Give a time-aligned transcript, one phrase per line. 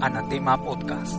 [0.00, 1.14] Anatema Podcast.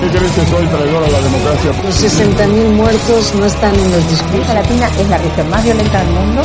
[0.00, 1.72] ¿Qué crees que soy traidor a la democracia?
[1.82, 4.30] Los 60.000 muertos no están en los discursos.
[4.30, 6.42] América Latina es la región más violenta del mundo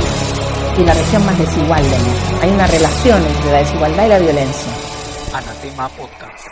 [0.79, 2.39] y la región más desigual mundo.
[2.41, 4.71] Hay una relación entre la desigualdad y la violencia.
[5.33, 6.47] Anatema Podcast.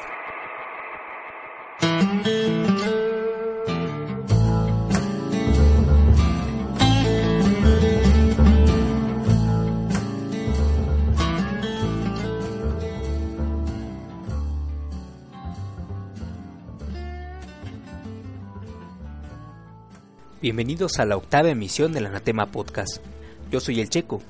[20.42, 23.02] Bienvenidos a la octava emisión del Anatema Podcast.
[23.50, 24.22] Yo soy el Checo,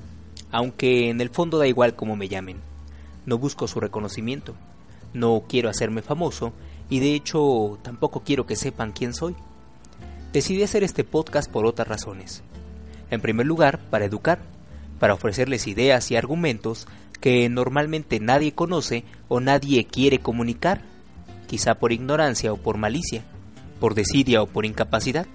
[0.52, 2.58] aunque en el fondo da igual cómo me llamen.
[3.26, 4.54] No busco su reconocimiento,
[5.12, 6.52] no quiero hacerme famoso
[6.88, 9.34] y de hecho tampoco quiero que sepan quién soy.
[10.32, 12.42] Decidí hacer este podcast por otras razones.
[13.10, 14.38] En primer lugar, para educar,
[15.00, 16.86] para ofrecerles ideas y argumentos
[17.20, 20.82] que normalmente nadie conoce o nadie quiere comunicar,
[21.48, 23.24] quizá por ignorancia o por malicia,
[23.80, 25.26] por desidia o por incapacidad.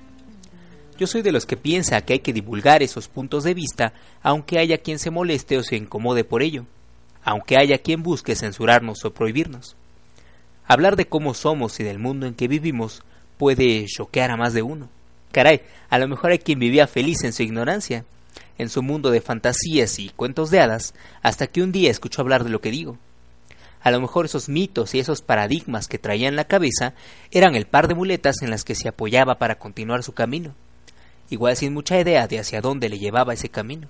[0.97, 4.59] Yo soy de los que piensa que hay que divulgar esos puntos de vista, aunque
[4.59, 6.66] haya quien se moleste o se incomode por ello,
[7.23, 9.75] aunque haya quien busque censurarnos o prohibirnos.
[10.67, 13.02] Hablar de cómo somos y del mundo en que vivimos
[13.38, 14.89] puede choquear a más de uno.
[15.31, 18.05] Caray, a lo mejor hay quien vivía feliz en su ignorancia,
[18.59, 22.44] en su mundo de fantasías y cuentos de hadas, hasta que un día escuchó hablar
[22.44, 22.99] de lo que digo.
[23.81, 26.94] A lo mejor esos mitos y esos paradigmas que traía en la cabeza
[27.31, 30.53] eran el par de muletas en las que se apoyaba para continuar su camino
[31.34, 33.88] igual sin mucha idea de hacia dónde le llevaba ese camino.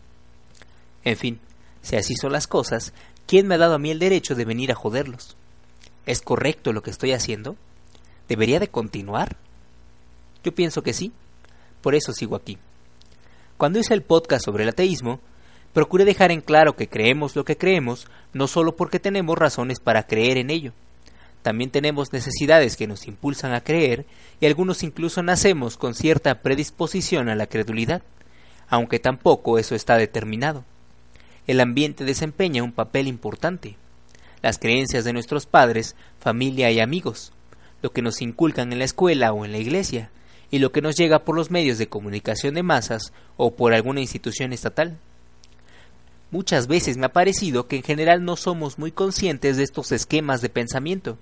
[1.04, 1.40] En fin,
[1.82, 2.94] si así son las cosas,
[3.28, 5.36] ¿quién me ha dado a mí el derecho de venir a joderlos?
[6.06, 7.56] ¿Es correcto lo que estoy haciendo?
[8.28, 9.36] ¿Debería de continuar?
[10.44, 11.12] Yo pienso que sí,
[11.82, 12.58] por eso sigo aquí.
[13.58, 15.20] Cuando hice el podcast sobre el ateísmo,
[15.74, 20.08] procuré dejar en claro que creemos lo que creemos no solo porque tenemos razones para
[20.08, 20.74] creer en ello,
[21.44, 24.06] también tenemos necesidades que nos impulsan a creer
[24.40, 28.02] y algunos incluso nacemos con cierta predisposición a la credulidad,
[28.70, 30.64] aunque tampoco eso está determinado.
[31.46, 33.76] El ambiente desempeña un papel importante.
[34.42, 37.34] Las creencias de nuestros padres, familia y amigos,
[37.82, 40.12] lo que nos inculcan en la escuela o en la iglesia,
[40.50, 44.00] y lo que nos llega por los medios de comunicación de masas o por alguna
[44.00, 44.98] institución estatal.
[46.32, 50.42] Muchas veces me ha parecido que en general no somos muy conscientes de estos esquemas
[50.42, 51.18] de pensamiento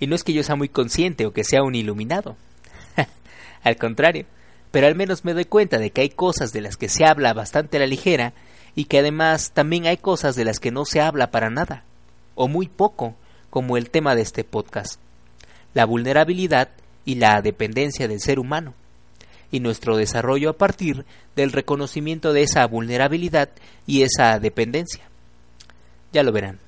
[0.00, 2.36] y no es que yo sea muy consciente o que sea un iluminado.
[3.62, 4.26] al contrario,
[4.70, 7.32] pero al menos me doy cuenta de que hay cosas de las que se habla
[7.34, 8.32] bastante a la ligera
[8.74, 11.84] y que además también hay cosas de las que no se habla para nada,
[12.34, 13.14] o muy poco,
[13.50, 15.00] como el tema de este podcast,
[15.74, 16.68] la vulnerabilidad
[17.04, 18.74] y la dependencia del ser humano,
[19.50, 23.48] y nuestro desarrollo a partir del reconocimiento de esa vulnerabilidad
[23.86, 25.08] y esa dependencia.
[26.12, 26.67] Ya lo verán.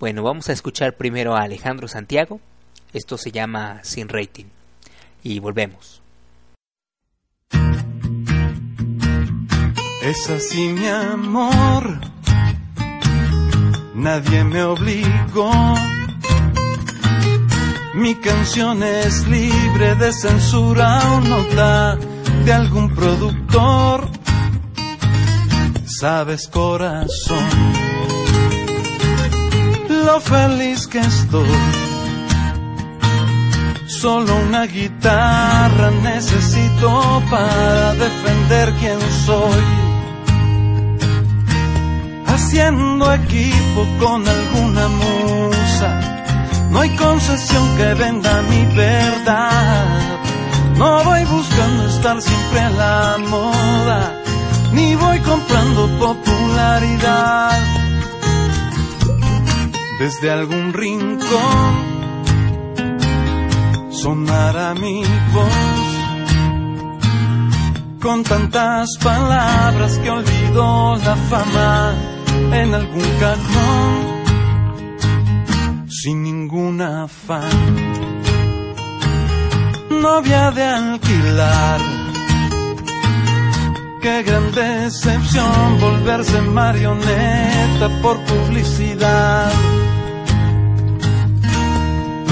[0.00, 2.40] Bueno, vamos a escuchar primero a Alejandro Santiago.
[2.92, 4.46] Esto se llama Sin Rating.
[5.22, 6.02] Y volvemos.
[10.02, 11.98] Es así mi amor,
[13.94, 15.50] nadie me obligó.
[17.94, 21.96] Mi canción es libre de censura o nota
[22.44, 24.10] de algún productor.
[25.86, 28.23] Sabes corazón
[30.04, 31.48] lo feliz que estoy.
[33.86, 39.64] Solo una guitarra necesito para defender quién soy.
[42.26, 45.90] Haciendo equipo con alguna musa,
[46.70, 50.18] no hay concesión que venda mi verdad.
[50.76, 54.22] No voy buscando estar siempre a la moda,
[54.72, 57.83] ni voy comprando popularidad
[60.04, 61.72] desde algún rincón
[63.90, 65.02] sonará mi
[65.32, 65.92] voz
[68.02, 71.94] con tantas palabras que olvidó la fama
[72.52, 73.94] en algún cajón
[75.88, 77.48] sin ningún afán.
[79.88, 81.80] Novia de alquilar.
[84.02, 89.50] Qué gran decepción volverse marioneta por publicidad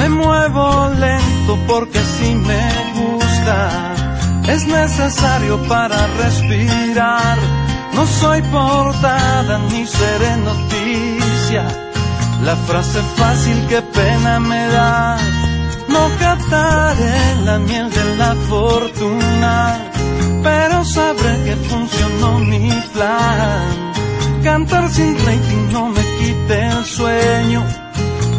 [0.02, 2.64] me muevo lento porque si me
[2.98, 3.94] gusta.
[4.48, 7.38] Es necesario para respirar.
[7.94, 11.64] No soy portada ni seré noticia.
[12.42, 15.18] La frase fácil que pena me da.
[15.88, 19.78] No captaré la miel de la fortuna,
[20.42, 23.92] pero sabré que funcionó mi plan.
[24.42, 27.81] Cantar sin rating no me quite el sueño.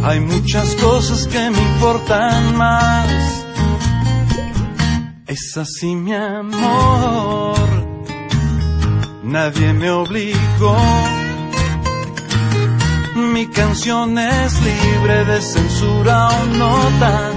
[0.04, 3.46] Hay muchas cosas que me importan más.
[5.28, 7.56] Es así mi amor.
[9.24, 10.78] Nadie me obligó.
[13.16, 17.32] Mi canción es libre de censura o nota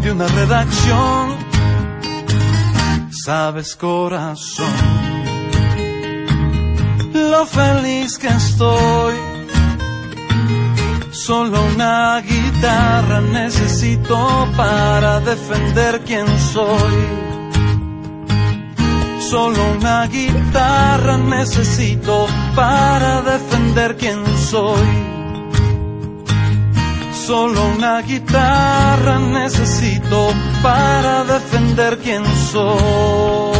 [0.00, 1.36] de una redacción.
[3.24, 4.72] Sabes corazón,
[7.12, 9.29] lo feliz que estoy.
[11.26, 16.96] Solo una guitarra necesito para defender quién soy.
[19.20, 22.26] Solo una guitarra necesito
[22.56, 24.88] para defender quién soy.
[27.12, 30.32] Solo una guitarra necesito
[30.62, 33.59] para defender quién soy.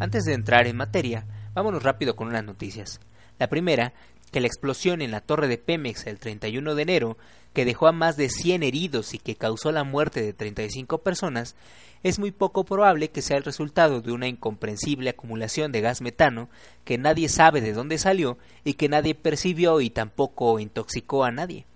[0.00, 3.00] Antes de entrar en materia, vámonos rápido con unas noticias.
[3.38, 3.94] La primera,
[4.30, 7.18] que la explosión en la torre de Pemex el 31 de enero,
[7.52, 11.56] que dejó a más de 100 heridos y que causó la muerte de 35 personas,
[12.04, 16.48] es muy poco probable que sea el resultado de una incomprensible acumulación de gas metano
[16.84, 21.66] que nadie sabe de dónde salió y que nadie percibió y tampoco intoxicó a nadie.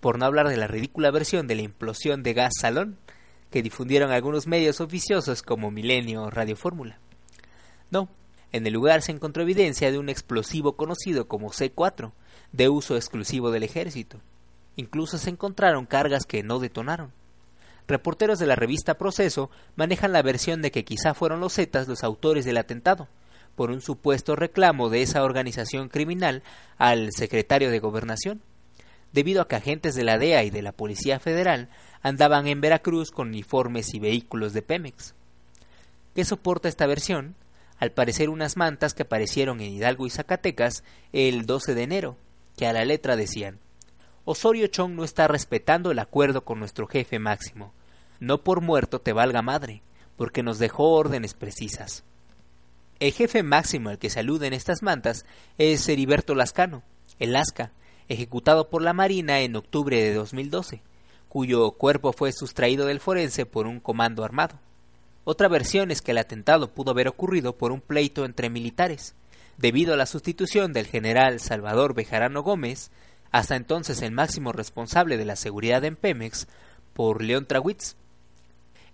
[0.00, 2.96] Por no hablar de la ridícula versión de la implosión de gas salón
[3.50, 6.98] que difundieron algunos medios oficiosos como Milenio o Radio Fórmula.
[7.90, 8.08] No,
[8.52, 12.12] en el lugar se encontró evidencia de un explosivo conocido como C4,
[12.52, 14.20] de uso exclusivo del ejército.
[14.76, 17.12] Incluso se encontraron cargas que no detonaron.
[17.86, 22.04] Reporteros de la revista Proceso manejan la versión de que quizá fueron los Zetas los
[22.04, 23.08] autores del atentado,
[23.54, 26.42] por un supuesto reclamo de esa organización criminal
[26.76, 28.40] al secretario de Gobernación,
[29.12, 31.68] debido a que agentes de la DEA y de la Policía Federal
[32.02, 35.14] andaban en Veracruz con uniformes y vehículos de Pemex.
[36.14, 37.34] ¿Qué soporta esta versión?
[37.78, 42.16] Al parecer unas mantas que aparecieron en Hidalgo y Zacatecas el 12 de enero,
[42.56, 43.58] que a la letra decían
[44.24, 47.72] Osorio Chong no está respetando el acuerdo con nuestro jefe máximo.
[48.20, 49.80] No por muerto te valga madre,
[50.16, 52.04] porque nos dejó órdenes precisas.
[53.00, 54.20] El jefe máximo al que se
[54.52, 55.24] estas mantas
[55.56, 56.82] es Heriberto Lascano,
[57.18, 57.72] el Lasca,
[58.08, 60.82] ejecutado por la Marina en octubre de 2012,
[61.30, 64.58] cuyo cuerpo fue sustraído del forense por un comando armado.
[65.30, 69.14] Otra versión es que el atentado pudo haber ocurrido por un pleito entre militares,
[69.58, 72.90] debido a la sustitución del general Salvador Bejarano Gómez,
[73.30, 76.48] hasta entonces el máximo responsable de la seguridad en Pemex,
[76.94, 77.94] por León Trawitz,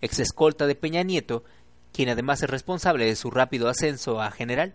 [0.01, 1.45] ex escolta de Peña Nieto,
[1.93, 4.75] quien además es responsable de su rápido ascenso a general,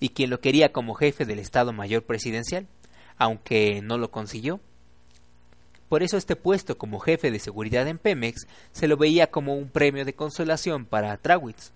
[0.00, 2.66] y quien lo quería como jefe del Estado Mayor Presidencial,
[3.16, 4.60] aunque no lo consiguió.
[5.90, 9.68] Por eso este puesto como jefe de seguridad en Pemex se lo veía como un
[9.68, 11.72] premio de consolación para Trawitz.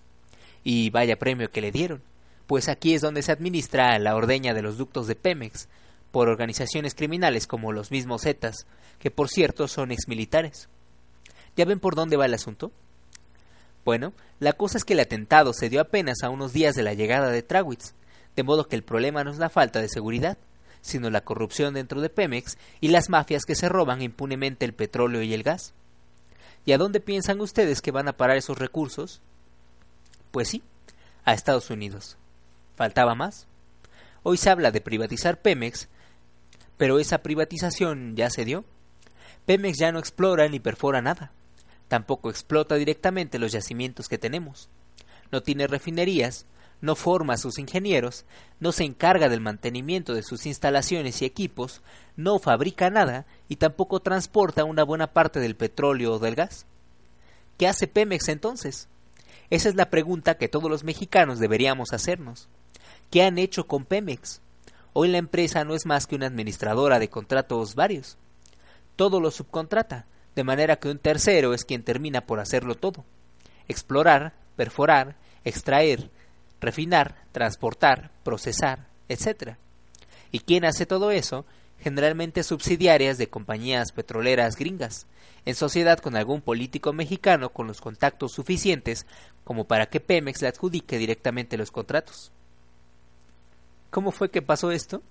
[0.63, 2.01] Y vaya premio que le dieron,
[2.47, 5.67] pues aquí es donde se administra la ordeña de los ductos de Pemex,
[6.11, 8.65] por organizaciones criminales como los mismos Zetas,
[8.99, 10.69] que por cierto son exmilitares.
[11.57, 12.71] ¿Ya ven por dónde va el asunto?
[13.83, 16.93] Bueno, la cosa es que el atentado se dio apenas a unos días de la
[16.93, 17.93] llegada de Trawitz,
[18.37, 20.37] de modo que el problema no es la falta de seguridad,
[20.85, 25.23] sino la corrupción dentro de Pemex y las mafias que se roban impunemente el petróleo
[25.23, 25.73] y el gas.
[26.63, 29.19] ¿Y a dónde piensan ustedes que van a parar esos recursos?
[30.29, 30.61] Pues sí,
[31.23, 32.17] a Estados Unidos.
[32.75, 33.47] ¿Faltaba más?
[34.21, 35.87] Hoy se habla de privatizar Pemex,
[36.77, 38.63] pero esa privatización ya se dio.
[39.47, 41.31] Pemex ya no explora ni perfora nada.
[41.87, 44.69] Tampoco explota directamente los yacimientos que tenemos.
[45.31, 46.45] No tiene refinerías,
[46.81, 48.25] no forma a sus ingenieros,
[48.59, 51.81] no se encarga del mantenimiento de sus instalaciones y equipos,
[52.15, 56.65] no fabrica nada y tampoco transporta una buena parte del petróleo o del gas.
[57.57, 58.89] ¿Qué hace Pemex entonces?
[59.49, 62.49] Esa es la pregunta que todos los mexicanos deberíamos hacernos.
[63.11, 64.41] ¿Qué han hecho con Pemex?
[64.93, 68.17] Hoy la empresa no es más que una administradora de contratos varios.
[68.95, 70.05] Todo lo subcontrata,
[70.35, 73.05] de manera que un tercero es quien termina por hacerlo todo.
[73.67, 76.09] Explorar, perforar, extraer,
[76.59, 79.57] refinar, transportar, procesar, etc.
[80.31, 81.45] ¿Y quién hace todo eso?
[81.79, 85.07] Generalmente subsidiarias de compañías petroleras gringas,
[85.45, 89.05] en sociedad con algún político mexicano con los contactos suficientes
[89.43, 92.31] como para que Pemex le adjudique directamente los contratos.
[93.91, 95.03] ¿Cómo fue que pasó esto?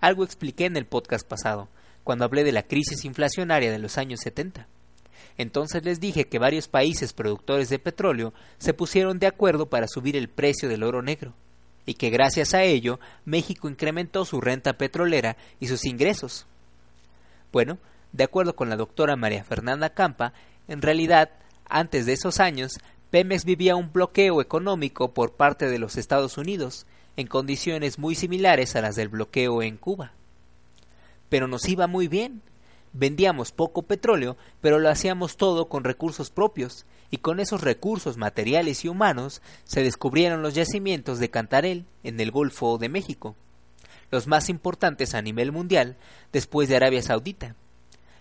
[0.00, 1.68] Algo expliqué en el podcast pasado,
[2.04, 4.68] cuando hablé de la crisis inflacionaria de los años 70.
[5.36, 10.16] Entonces les dije que varios países productores de petróleo se pusieron de acuerdo para subir
[10.16, 11.34] el precio del oro negro,
[11.86, 16.46] y que gracias a ello México incrementó su renta petrolera y sus ingresos.
[17.52, 17.78] Bueno,
[18.12, 20.32] de acuerdo con la doctora María Fernanda Campa,
[20.68, 21.30] en realidad,
[21.68, 22.72] antes de esos años,
[23.10, 26.86] Pemex vivía un bloqueo económico por parte de los Estados Unidos,
[27.16, 30.12] en condiciones muy similares a las del bloqueo en Cuba.
[31.28, 32.42] Pero nos iba muy bien.
[32.94, 38.84] Vendíamos poco petróleo, pero lo hacíamos todo con recursos propios, y con esos recursos materiales
[38.84, 43.36] y humanos se descubrieron los yacimientos de Cantarel en el Golfo de México,
[44.10, 45.96] los más importantes a nivel mundial
[46.32, 47.56] después de Arabia Saudita.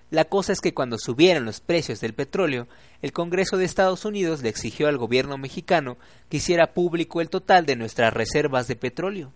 [0.09, 2.67] La cosa es que cuando subieron los precios del petróleo,
[3.01, 5.97] el Congreso de Estados Unidos le exigió al gobierno mexicano
[6.29, 9.33] que hiciera público el total de nuestras reservas de petróleo.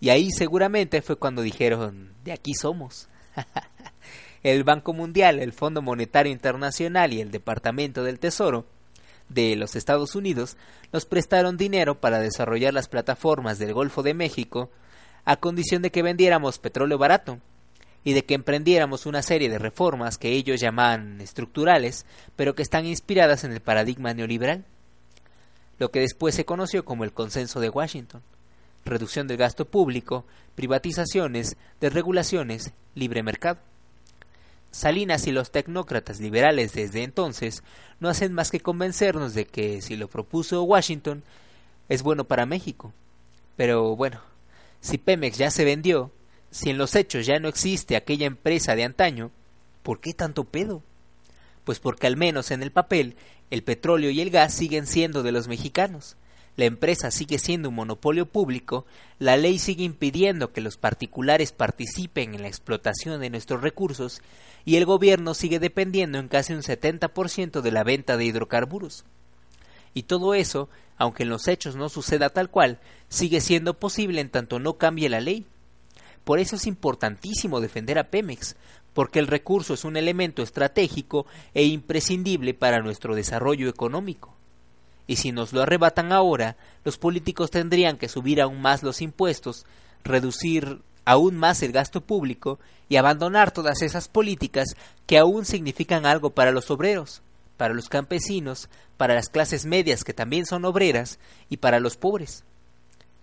[0.00, 3.08] Y ahí seguramente fue cuando dijeron, de aquí somos.
[4.42, 8.66] el Banco Mundial, el Fondo Monetario Internacional y el Departamento del Tesoro
[9.28, 10.56] de los Estados Unidos
[10.92, 14.70] nos prestaron dinero para desarrollar las plataformas del Golfo de México
[15.24, 17.38] a condición de que vendiéramos petróleo barato
[18.04, 22.86] y de que emprendiéramos una serie de reformas que ellos llaman estructurales, pero que están
[22.86, 24.64] inspiradas en el paradigma neoliberal,
[25.78, 28.22] lo que después se conoció como el consenso de Washington,
[28.84, 33.58] reducción del gasto público, privatizaciones, desregulaciones, libre mercado.
[34.70, 37.62] Salinas y los tecnócratas liberales desde entonces
[38.00, 41.24] no hacen más que convencernos de que si lo propuso Washington
[41.88, 42.92] es bueno para México.
[43.56, 44.20] Pero bueno,
[44.80, 46.12] si Pemex ya se vendió,
[46.50, 49.30] si en los hechos ya no existe aquella empresa de antaño,
[49.82, 50.82] ¿por qué tanto pedo?
[51.64, 53.16] Pues porque al menos en el papel
[53.50, 56.16] el petróleo y el gas siguen siendo de los mexicanos,
[56.58, 58.84] la empresa sigue siendo un monopolio público,
[59.20, 64.22] la ley sigue impidiendo que los particulares participen en la explotación de nuestros recursos
[64.64, 69.04] y el gobierno sigue dependiendo en casi un 70% de la venta de hidrocarburos.
[69.94, 74.28] Y todo eso, aunque en los hechos no suceda tal cual, sigue siendo posible en
[74.28, 75.46] tanto no cambie la ley.
[76.24, 78.56] Por eso es importantísimo defender a Pemex,
[78.94, 81.24] porque el recurso es un elemento estratégico
[81.54, 84.37] e imprescindible para nuestro desarrollo económico.
[85.08, 89.64] Y si nos lo arrebatan ahora, los políticos tendrían que subir aún más los impuestos,
[90.04, 92.60] reducir aún más el gasto público
[92.90, 97.22] y abandonar todas esas políticas que aún significan algo para los obreros,
[97.56, 102.44] para los campesinos, para las clases medias que también son obreras y para los pobres.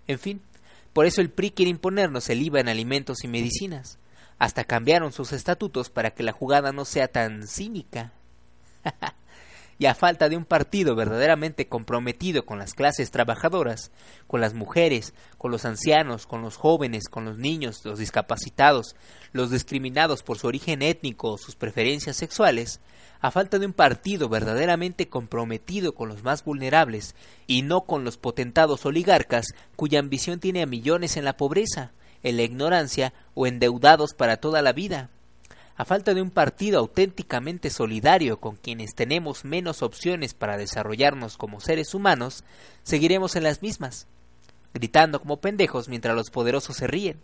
[0.08, 0.42] En fin,
[0.92, 4.00] por eso el PRI quiere imponernos el IVA en alimentos y medicinas.
[4.40, 8.12] Hasta cambiaron sus estatutos para que la jugada no sea tan cínica.
[9.78, 13.92] y a falta de un partido verdaderamente comprometido con las clases trabajadoras,
[14.28, 18.96] con las mujeres, con los ancianos, con los jóvenes, con los niños, los discapacitados,
[19.34, 22.80] los discriminados por su origen étnico o sus preferencias sexuales,
[23.20, 27.16] a falta de un partido verdaderamente comprometido con los más vulnerables
[27.48, 31.92] y no con los potentados oligarcas cuya ambición tiene a millones en la pobreza,
[32.24, 35.10] en la ignorancia o endeudados para toda la vida,
[35.78, 41.60] a falta de un partido auténticamente solidario con quienes tenemos menos opciones para desarrollarnos como
[41.60, 42.44] seres humanos,
[42.84, 44.08] seguiremos en las mismas,
[44.74, 47.20] gritando como pendejos mientras los poderosos se ríen,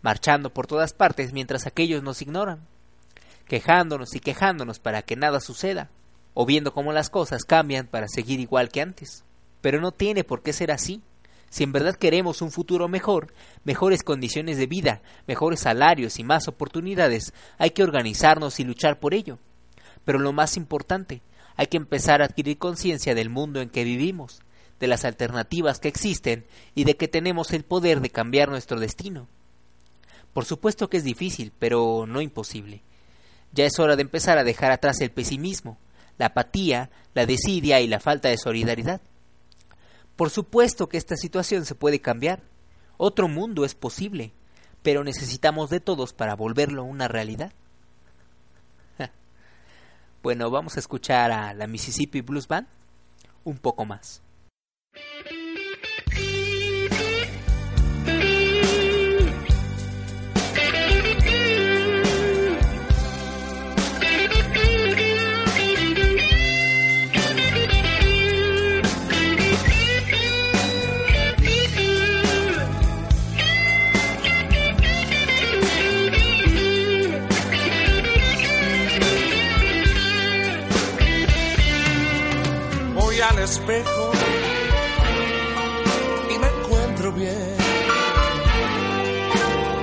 [0.00, 2.66] marchando por todas partes mientras aquellos nos ignoran,
[3.46, 5.90] quejándonos y quejándonos para que nada suceda,
[6.34, 9.24] o viendo cómo las cosas cambian para seguir igual que antes.
[9.60, 11.02] Pero no tiene por qué ser así.
[11.52, 16.48] Si en verdad queremos un futuro mejor, mejores condiciones de vida, mejores salarios y más
[16.48, 19.38] oportunidades, hay que organizarnos y luchar por ello.
[20.06, 21.20] Pero lo más importante,
[21.56, 24.40] hay que empezar a adquirir conciencia del mundo en que vivimos,
[24.80, 29.28] de las alternativas que existen y de que tenemos el poder de cambiar nuestro destino.
[30.32, 32.80] Por supuesto que es difícil, pero no imposible.
[33.52, 35.76] Ya es hora de empezar a dejar atrás el pesimismo,
[36.16, 39.02] la apatía, la desidia y la falta de solidaridad.
[40.16, 42.42] Por supuesto que esta situación se puede cambiar.
[42.96, 44.32] Otro mundo es posible,
[44.82, 47.52] pero necesitamos de todos para volverlo una realidad.
[50.22, 52.68] bueno, vamos a escuchar a la Mississippi Blues Band
[53.44, 54.22] un poco más.
[83.42, 84.12] Espejo
[86.30, 87.56] y me encuentro bien.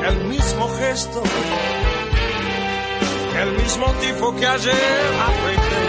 [0.08, 1.22] El mismo gesto
[3.42, 5.86] el mismo tipo que ayer afeité.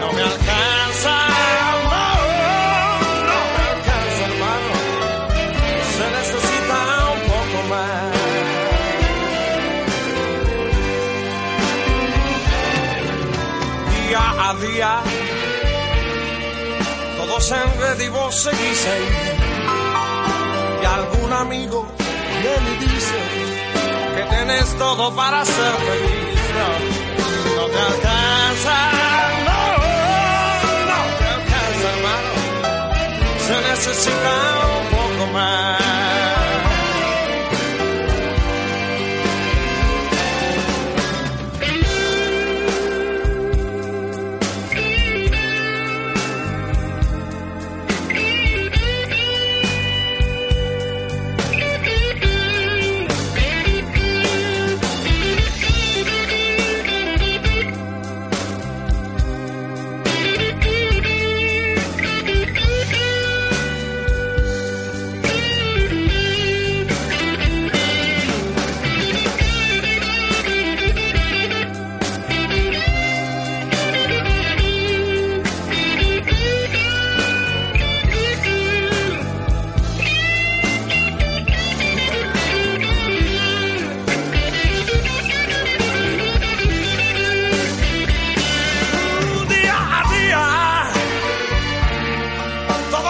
[0.00, 1.16] No me alcanza,
[1.84, 1.98] no,
[3.28, 4.74] no me alcanza, hermano.
[5.96, 6.78] Se necesita
[7.14, 8.16] un poco más.
[14.08, 14.92] Día a día,
[17.40, 18.48] todos en red y vos.
[20.82, 21.86] Y algún amigo
[22.42, 23.18] viene y dice
[24.16, 26.40] que tenés todo para ser feliz.
[26.58, 26.68] No,
[27.56, 28.76] no te alcanza,
[29.48, 29.62] no,
[30.90, 32.30] no te alcanza, hermano.
[33.46, 34.32] Se necesita
[34.80, 35.89] un poco más.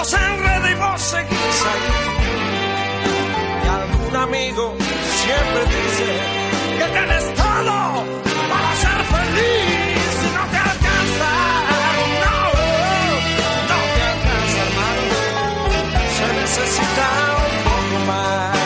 [0.00, 1.88] Todos en red y vos seguís ahí.
[3.64, 4.74] Y algún amigo
[5.24, 6.08] siempre dice
[6.78, 7.76] que tienes todo
[8.50, 10.12] para ser feliz.
[10.24, 11.30] Y no te alcanza,
[12.24, 12.34] no,
[13.68, 15.04] te alcanza, hermano.
[16.16, 17.06] Se necesita
[17.44, 18.56] un poco más.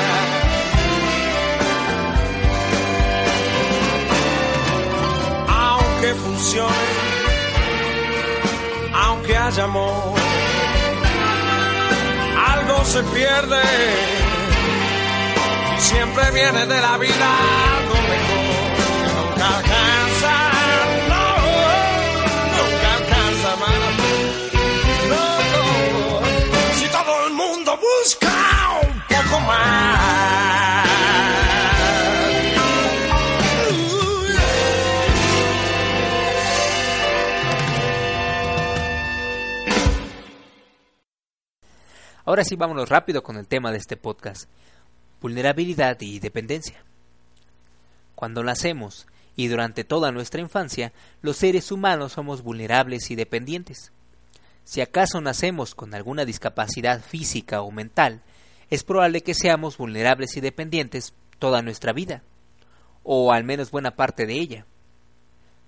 [5.48, 7.14] Aunque funcione
[8.94, 10.13] aunque haya amor,
[12.94, 13.60] se pierde
[15.76, 17.28] y siempre viene de la vida
[17.76, 20.34] algo mejor que nunca alcanza,
[21.08, 21.24] no,
[22.56, 23.86] nunca alcanza, mano.
[25.10, 28.32] No, no, si todo el mundo busca
[28.82, 29.83] un poco más.
[42.26, 44.48] Ahora sí, vámonos rápido con el tema de este podcast.
[45.20, 46.82] Vulnerabilidad y dependencia.
[48.14, 49.06] Cuando nacemos
[49.36, 53.92] y durante toda nuestra infancia, los seres humanos somos vulnerables y dependientes.
[54.64, 58.22] Si acaso nacemos con alguna discapacidad física o mental,
[58.70, 62.22] es probable que seamos vulnerables y dependientes toda nuestra vida,
[63.02, 64.66] o al menos buena parte de ella.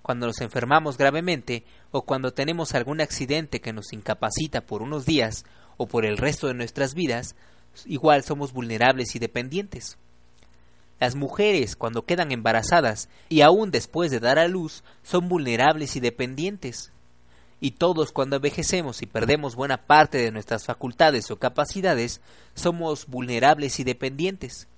[0.00, 5.44] Cuando nos enfermamos gravemente o cuando tenemos algún accidente que nos incapacita por unos días
[5.76, 7.34] o por el resto de nuestras vidas,
[7.84, 9.98] igual somos vulnerables y dependientes.
[10.98, 16.00] Las mujeres, cuando quedan embarazadas y aún después de dar a luz, son vulnerables y
[16.00, 16.90] dependientes.
[17.60, 22.20] Y todos cuando envejecemos y perdemos buena parte de nuestras facultades o capacidades,
[22.54, 24.68] somos vulnerables y dependientes.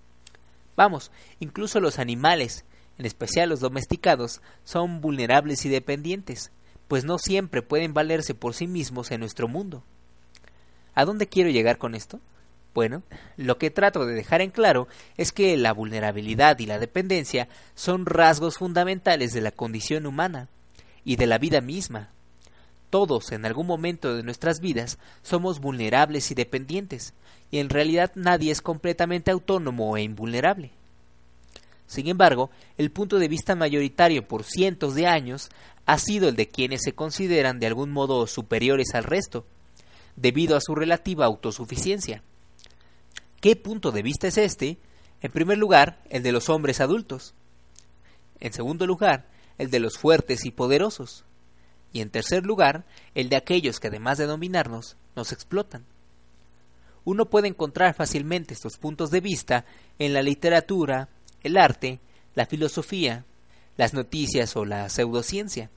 [0.76, 2.64] Vamos, incluso los animales,
[2.98, 6.50] en especial los domesticados, son vulnerables y dependientes,
[6.88, 9.84] pues no siempre pueden valerse por sí mismos en nuestro mundo.
[10.98, 12.18] ¿A dónde quiero llegar con esto?
[12.74, 13.04] Bueno,
[13.36, 18.04] lo que trato de dejar en claro es que la vulnerabilidad y la dependencia son
[18.04, 20.48] rasgos fundamentales de la condición humana
[21.04, 22.08] y de la vida misma.
[22.90, 27.14] Todos en algún momento de nuestras vidas somos vulnerables y dependientes,
[27.52, 30.72] y en realidad nadie es completamente autónomo e invulnerable.
[31.86, 35.48] Sin embargo, el punto de vista mayoritario por cientos de años
[35.86, 39.46] ha sido el de quienes se consideran de algún modo superiores al resto,
[40.20, 42.22] debido a su relativa autosuficiencia.
[43.40, 44.78] ¿Qué punto de vista es este?
[45.20, 47.34] En primer lugar, el de los hombres adultos.
[48.40, 49.28] En segundo lugar,
[49.58, 51.24] el de los fuertes y poderosos.
[51.92, 55.84] Y en tercer lugar, el de aquellos que además de dominarnos, nos explotan.
[57.04, 59.64] Uno puede encontrar fácilmente estos puntos de vista
[59.98, 61.08] en la literatura,
[61.42, 62.00] el arte,
[62.34, 63.24] la filosofía,
[63.76, 65.70] las noticias o la pseudociencia.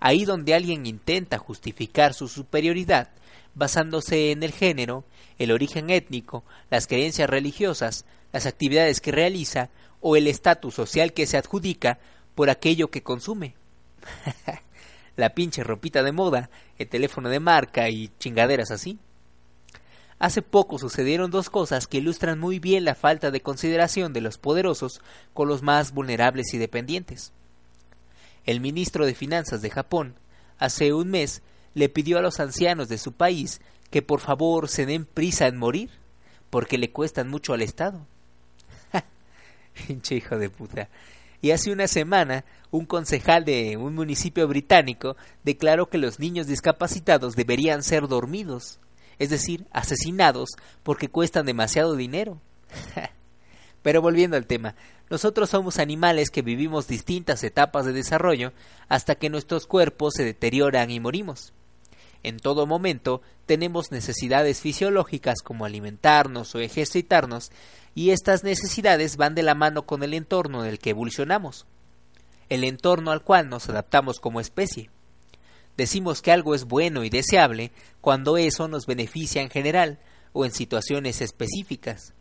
[0.00, 3.10] Ahí donde alguien intenta justificar su superioridad
[3.54, 5.04] basándose en el género,
[5.38, 11.26] el origen étnico, las creencias religiosas, las actividades que realiza o el estatus social que
[11.26, 11.98] se adjudica
[12.34, 13.54] por aquello que consume.
[15.16, 18.98] la pinche ropita de moda, el teléfono de marca y chingaderas así.
[20.18, 24.38] Hace poco sucedieron dos cosas que ilustran muy bien la falta de consideración de los
[24.38, 25.00] poderosos
[25.32, 27.32] con los más vulnerables y dependientes.
[28.46, 30.14] El ministro de Finanzas de Japón,
[30.58, 31.42] hace un mes,
[31.74, 33.60] le pidió a los ancianos de su país
[33.90, 35.90] que por favor se den prisa en morir,
[36.50, 38.06] porque le cuestan mucho al Estado.
[39.86, 40.88] Pinche hijo de puta.
[41.40, 47.36] Y hace una semana, un concejal de un municipio británico declaró que los niños discapacitados
[47.36, 48.80] deberían ser dormidos,
[49.18, 50.50] es decir, asesinados
[50.82, 52.40] porque cuestan demasiado dinero.
[53.82, 54.74] Pero volviendo al tema,
[55.10, 58.52] nosotros somos animales que vivimos distintas etapas de desarrollo
[58.88, 61.52] hasta que nuestros cuerpos se deterioran y morimos.
[62.24, 67.52] En todo momento tenemos necesidades fisiológicas como alimentarnos o ejercitarnos
[67.94, 71.66] y estas necesidades van de la mano con el entorno en el que evolucionamos,
[72.48, 74.90] el entorno al cual nos adaptamos como especie.
[75.76, 79.98] Decimos que algo es bueno y deseable cuando eso nos beneficia en general
[80.32, 82.14] o en situaciones específicas.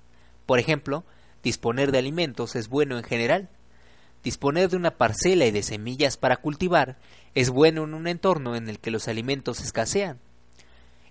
[0.46, 1.06] Por ejemplo,
[1.44, 3.50] disponer de alimentos es bueno en general.
[4.24, 6.98] Disponer de una parcela y de semillas para cultivar
[7.36, 10.20] es bueno en un entorno en el que los alimentos escasean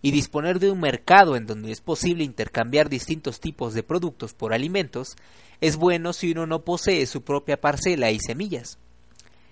[0.02, 4.52] y disponer de un mercado en donde es posible intercambiar distintos tipos de productos por
[4.52, 5.16] alimentos
[5.60, 8.78] es bueno si uno no posee su propia parcela y semillas,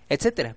[0.08, 0.56] etc.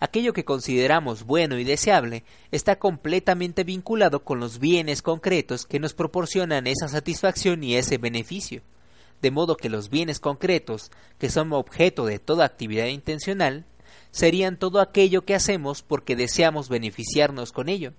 [0.00, 5.92] Aquello que consideramos bueno y deseable está completamente vinculado con los bienes concretos que nos
[5.92, 8.62] proporcionan esa satisfacción y ese beneficio,
[9.22, 13.64] de modo que los bienes concretos, que son objeto de toda actividad intencional,
[14.10, 17.92] serían todo aquello que hacemos porque deseamos beneficiarnos con ello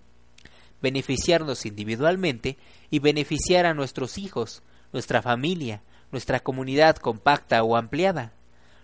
[0.82, 2.58] beneficiarnos individualmente
[2.90, 8.34] y beneficiar a nuestros hijos, nuestra familia, nuestra comunidad compacta o ampliada,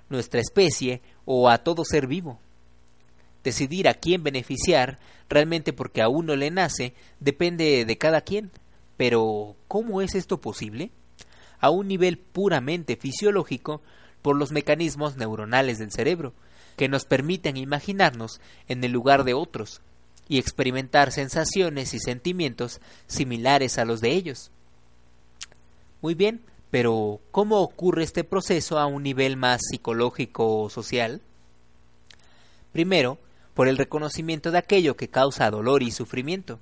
[0.10, 2.40] nuestra especie o a todo ser vivo.
[3.44, 8.52] Decidir a quién beneficiar, realmente porque a uno le nace, depende de cada quien.
[8.98, 10.92] Pero, ¿cómo es esto posible?
[11.66, 13.82] A un nivel puramente fisiológico,
[14.22, 16.36] por los mecanismos neuronales del cerebro,
[16.78, 19.82] que nos permiten imaginarnos en el lugar de otros,
[20.30, 24.52] y experimentar sensaciones y sentimientos similares a los de ellos.
[26.04, 31.20] Muy bien, pero ¿cómo ocurre este proceso a un nivel más psicológico o social?
[32.74, 33.18] Primero,
[33.56, 36.60] por el reconocimiento de aquello que causa dolor y sufrimiento,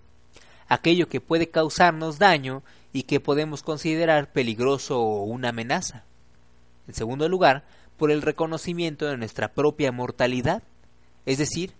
[0.69, 2.63] aquello que puede causarnos daño
[2.93, 6.05] y que podemos considerar peligroso o una amenaza.
[6.87, 7.65] En segundo lugar,
[7.97, 10.63] por el reconocimiento de nuestra propia mortalidad,
[11.25, 11.73] es decir,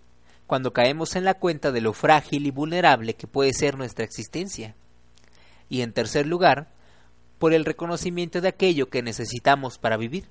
[0.47, 4.75] cuando caemos en la cuenta de lo frágil y vulnerable que puede ser nuestra existencia.
[5.69, 6.67] Y en tercer lugar,
[7.39, 10.25] por el reconocimiento de aquello que necesitamos para vivir.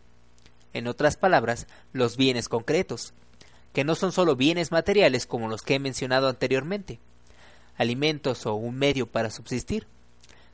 [0.72, 3.12] En otras palabras, los bienes concretos,
[3.72, 7.00] que no son solo bienes materiales como los que he mencionado anteriormente,
[7.76, 9.86] alimentos o un medio para subsistir.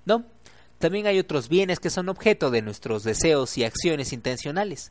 [0.09, 0.25] No,
[0.79, 4.90] también hay otros bienes que son objeto de nuestros deseos y acciones intencionales,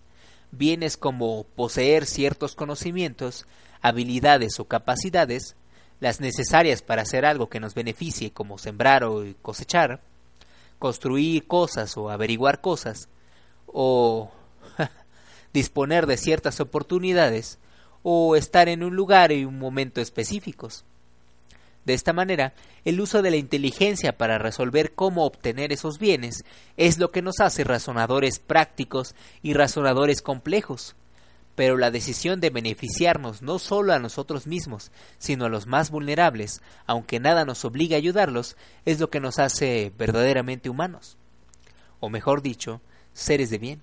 [0.51, 3.47] bienes como poseer ciertos conocimientos,
[3.81, 5.55] habilidades o capacidades,
[5.99, 10.01] las necesarias para hacer algo que nos beneficie como sembrar o cosechar,
[10.77, 13.09] construir cosas o averiguar cosas,
[13.65, 14.29] o
[15.51, 17.57] disponer de ciertas oportunidades,
[18.03, 20.85] o estar en un lugar y un momento específicos.
[21.87, 26.43] De esta manera, el uso de la inteligencia para resolver cómo obtener esos bienes
[26.75, 30.97] es lo que nos hace razonadores prácticos y razonadores complejos.
[31.55, 36.61] Pero la decisión de beneficiarnos no solo a nosotros mismos, sino a los más vulnerables,
[36.87, 41.15] aunque nada nos obligue a ayudarlos, es lo que nos hace verdaderamente humanos.
[42.01, 42.81] O mejor dicho,
[43.13, 43.81] seres de bien.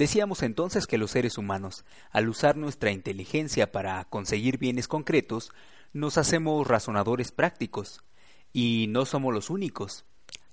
[0.00, 5.52] Decíamos entonces que los seres humanos, al usar nuestra inteligencia para conseguir bienes concretos,
[5.92, 8.02] nos hacemos razonadores prácticos,
[8.50, 10.06] y no somos los únicos.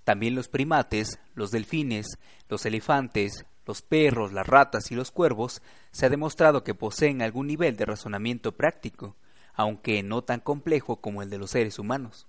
[0.03, 6.05] También los primates, los delfines, los elefantes, los perros, las ratas y los cuervos se
[6.05, 9.15] ha demostrado que poseen algún nivel de razonamiento práctico,
[9.53, 12.27] aunque no tan complejo como el de los seres humanos.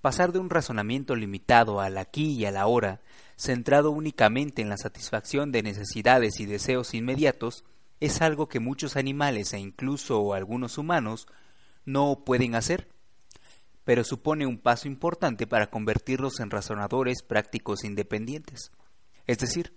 [0.00, 3.00] Pasar de un razonamiento limitado al aquí y a la hora,
[3.42, 7.64] centrado únicamente en la satisfacción de necesidades y deseos inmediatos,
[8.00, 11.26] es algo que muchos animales e incluso algunos humanos
[11.84, 12.88] no pueden hacer
[13.84, 18.70] pero supone un paso importante para convertirlos en razonadores prácticos independientes.
[19.26, 19.76] Es decir,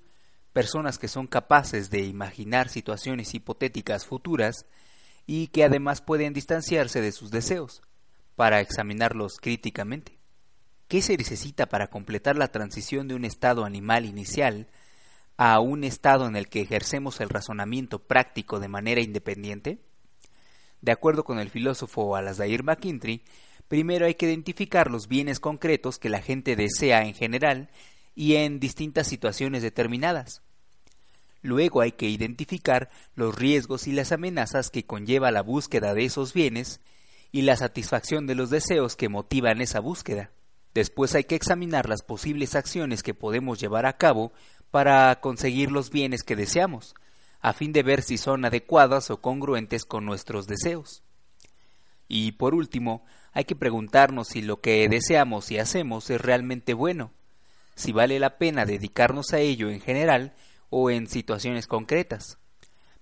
[0.54, 4.65] personas que son capaces de imaginar situaciones hipotéticas futuras
[5.25, 7.82] y que además pueden distanciarse de sus deseos
[8.36, 10.14] para examinarlos críticamente.
[10.96, 14.70] ¿Qué se necesita para completar la transición de un estado animal inicial
[15.36, 19.80] a un estado en el que ejercemos el razonamiento práctico de manera independiente?
[20.80, 23.24] De acuerdo con el filósofo Alasdair McKintry,
[23.68, 27.70] primero hay que identificar los bienes concretos que la gente desea en general
[28.16, 30.44] y en distintas situaciones determinadas.
[31.42, 36.34] Luego hay que identificar los riesgos y las amenazas que conlleva la búsqueda de esos
[36.34, 36.80] bienes
[37.34, 40.32] y la satisfacción de los deseos que motivan esa búsqueda.
[40.76, 44.34] Después hay que examinar las posibles acciones que podemos llevar a cabo
[44.72, 46.96] para conseguir los bienes que deseamos,
[47.40, 51.02] a fin de ver si son adecuadas o congruentes con nuestros deseos.
[52.10, 57.14] Y por último, hay que preguntarnos si lo que deseamos y hacemos es realmente bueno,
[57.76, 60.34] si vale la pena dedicarnos a ello en general
[60.70, 62.38] o en situaciones concretas.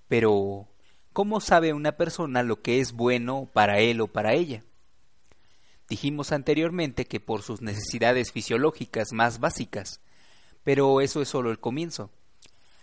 [0.07, 0.67] Pero,
[1.11, 4.63] ¿cómo sabe una persona lo que es bueno para él o para ella?
[5.89, 10.01] Dijimos anteriormente que por sus necesidades fisiológicas más básicas,
[10.63, 12.09] pero eso es solo el comienzo.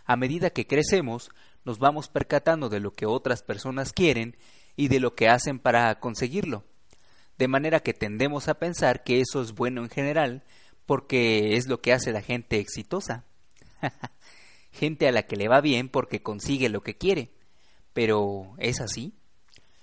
[0.04, 1.30] A medida que crecemos,
[1.64, 4.36] nos vamos percatando de lo que otras personas quieren
[4.76, 6.64] y de lo que hacen para conseguirlo
[7.40, 10.44] de manera que tendemos a pensar que eso es bueno en general
[10.84, 13.24] porque es lo que hace la gente exitosa.
[14.72, 17.30] gente a la que le va bien porque consigue lo que quiere.
[17.94, 19.14] Pero ¿es así?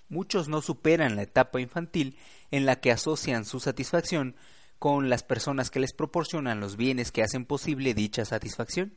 [0.09, 2.17] Muchos no superan la etapa infantil
[2.51, 4.35] en la que asocian su satisfacción
[4.79, 8.93] con las personas que les proporcionan los bienes que hacen posible dicha satisfacción.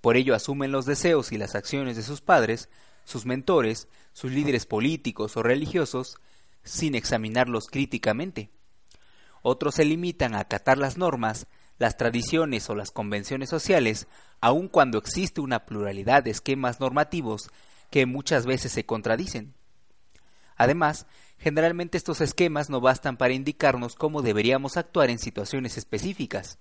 [0.00, 2.68] Por ello asumen los deseos y las acciones de sus padres,
[3.04, 6.16] sus mentores, sus líderes políticos o religiosos,
[6.62, 8.50] sin examinarlos críticamente.
[9.42, 11.46] Otros se limitan a acatar las normas,
[11.78, 14.08] las tradiciones o las convenciones sociales,
[14.40, 17.50] aun cuando existe una pluralidad de esquemas normativos
[17.90, 19.54] que muchas veces se contradicen.
[20.58, 21.06] Además,
[21.38, 26.58] generalmente estos esquemas no bastan para indicarnos cómo deberíamos actuar en situaciones específicas.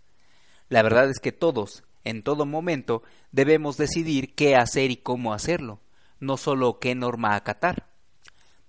[0.70, 5.82] La verdad es que todos, en todo momento, debemos decidir qué hacer y cómo hacerlo,
[6.20, 7.88] no solo qué norma acatar.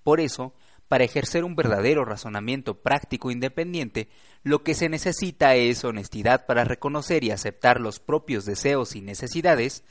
[0.03, 0.55] Por eso,
[0.89, 4.09] para ejercer un verdadero razonamiento práctico independiente,
[4.43, 9.85] lo que se necesita es honestidad para reconocer y aceptar los propios deseos y necesidades,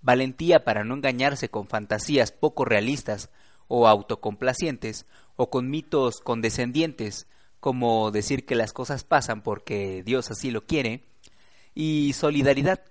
[0.00, 3.30] valentía para no engañarse con fantasías poco realistas
[3.68, 7.26] o autocomplacientes, o con mitos condescendientes,
[7.60, 11.04] como decir que las cosas pasan porque Dios así lo quiere,
[11.74, 12.84] y solidaridad,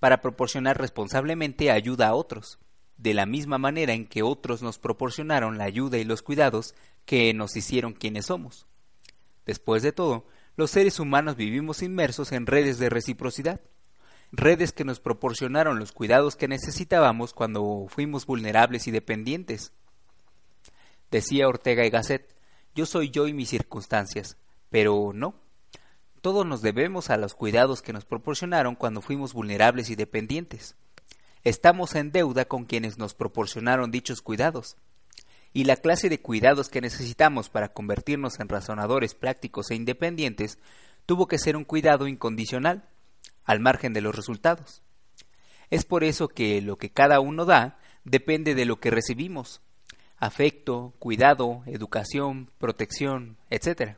[0.00, 2.58] para proporcionar responsablemente ayuda a otros
[2.98, 6.74] de la misma manera en que otros nos proporcionaron la ayuda y los cuidados
[7.06, 8.66] que nos hicieron quienes somos.
[9.46, 10.26] Después de todo,
[10.56, 13.60] los seres humanos vivimos inmersos en redes de reciprocidad,
[14.32, 19.72] redes que nos proporcionaron los cuidados que necesitábamos cuando fuimos vulnerables y dependientes.
[21.10, 22.34] Decía Ortega y Gasset,
[22.74, 24.36] yo soy yo y mis circunstancias,
[24.70, 25.34] pero no.
[26.20, 30.76] Todos nos debemos a los cuidados que nos proporcionaron cuando fuimos vulnerables y dependientes
[31.44, 34.76] estamos en deuda con quienes nos proporcionaron dichos cuidados.
[35.52, 40.58] Y la clase de cuidados que necesitamos para convertirnos en razonadores prácticos e independientes
[41.06, 42.84] tuvo que ser un cuidado incondicional,
[43.44, 44.82] al margen de los resultados.
[45.70, 49.62] Es por eso que lo que cada uno da depende de lo que recibimos.
[50.18, 53.96] Afecto, cuidado, educación, protección, etc.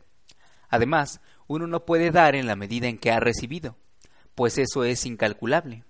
[0.69, 3.77] Además, uno no puede dar en la medida en que ha recibido,
[4.35, 5.85] pues eso es incalculable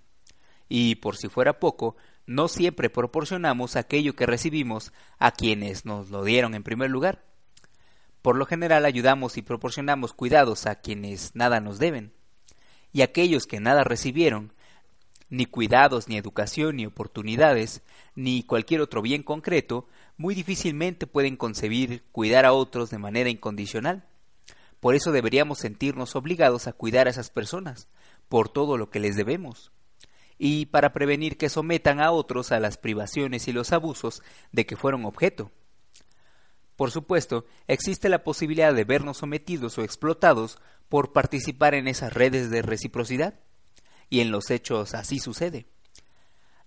[0.73, 6.23] y, por si fuera poco, no siempre proporcionamos aquello que recibimos a quienes nos lo
[6.23, 7.25] dieron en primer lugar.
[8.21, 12.13] Por lo general ayudamos y proporcionamos cuidados a quienes nada nos deben,
[12.93, 14.53] y aquellos que nada recibieron,
[15.31, 17.81] ni cuidados, ni educación, ni oportunidades,
[18.13, 24.03] ni cualquier otro bien concreto, muy difícilmente pueden concebir cuidar a otros de manera incondicional.
[24.79, 27.87] Por eso deberíamos sentirnos obligados a cuidar a esas personas,
[28.29, 29.71] por todo lo que les debemos
[30.37, 34.75] y para prevenir que sometan a otros a las privaciones y los abusos de que
[34.75, 35.51] fueron objeto.
[36.75, 40.57] Por supuesto, existe la posibilidad de vernos sometidos o explotados
[40.89, 43.35] por participar en esas redes de reciprocidad,
[44.11, 45.65] y en los hechos así sucede.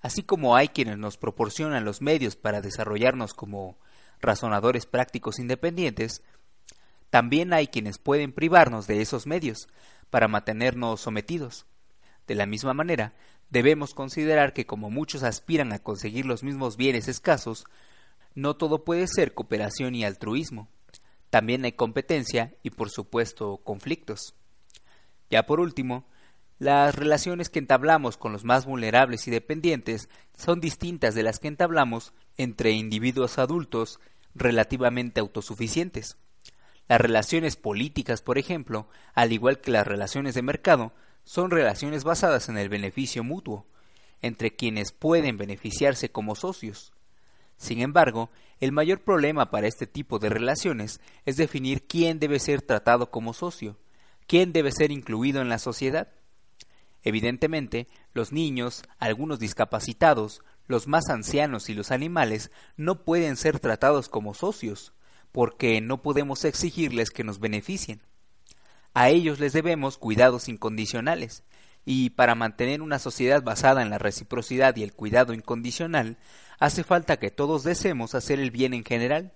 [0.01, 3.79] Así como hay quienes nos proporcionan los medios para desarrollarnos como
[4.21, 6.23] razonadores prácticos independientes,
[7.11, 9.69] también hay quienes pueden privarnos de esos medios
[10.11, 11.67] para mantenernos sometidos.
[12.27, 13.13] De la misma manera,
[13.51, 17.67] debemos considerar que como muchos aspiran a conseguir los mismos bienes escasos,
[18.35, 20.69] no todo puede ser cooperación y altruismo.
[21.29, 24.35] También hay competencia y por supuesto conflictos.
[25.29, 26.07] Ya por último,
[26.59, 31.49] las relaciones que entablamos con los más vulnerables y dependientes son distintas de las que
[31.49, 34.01] entablamos entre individuos adultos
[34.35, 36.17] relativamente autosuficientes.
[36.87, 40.93] Las relaciones políticas, por ejemplo, al igual que las relaciones de mercado,
[41.25, 43.67] son relaciones basadas en el beneficio mutuo,
[44.21, 46.93] entre quienes pueden beneficiarse como socios.
[47.57, 52.63] Sin embargo, el mayor problema para este tipo de relaciones es definir quién debe ser
[52.63, 53.79] tratado como socio,
[54.27, 56.09] quién debe ser incluido en la sociedad.
[57.05, 64.09] Evidentemente, los niños, algunos discapacitados, los más ancianos y los animales no pueden ser tratados
[64.09, 64.95] como socios,
[65.31, 68.01] porque no podemos exigirles que nos beneficien.
[68.95, 71.45] A ellos les debemos cuidados incondicionales,
[71.85, 76.17] y para mantener una sociedad basada en la reciprocidad y el cuidado incondicional,
[76.59, 79.35] hace falta que todos deseemos hacer el bien en general,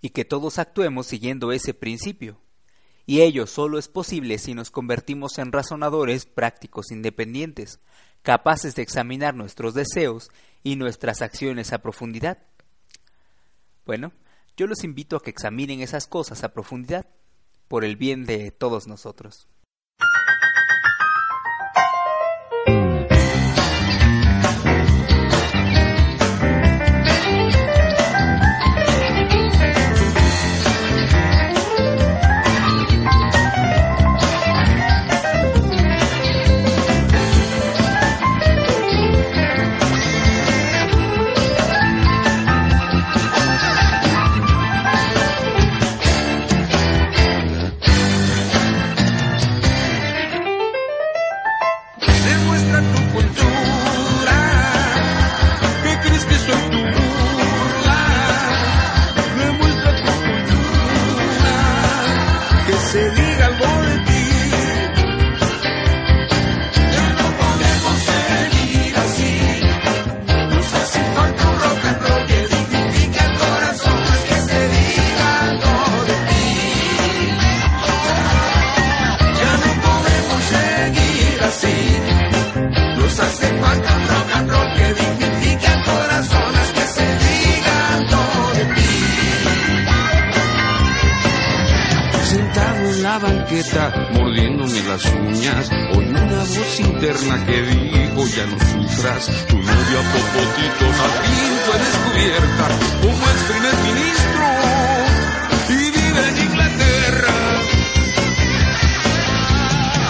[0.00, 2.40] y que todos actuemos siguiendo ese principio.
[3.10, 7.80] Y ello solo es posible si nos convertimos en razonadores prácticos independientes,
[8.22, 10.30] capaces de examinar nuestros deseos
[10.62, 12.38] y nuestras acciones a profundidad.
[13.84, 14.12] Bueno,
[14.56, 17.04] yo los invito a que examinen esas cosas a profundidad,
[17.66, 19.48] por el bien de todos nosotros.
[94.12, 95.70] Mordiéndome las uñas.
[95.94, 102.68] Oí una voz interna que dijo, ya no sufras, tu novia Popotitos a pinto descubierta
[103.02, 104.46] como ex primer ministro
[105.68, 107.34] y vive en Inglaterra.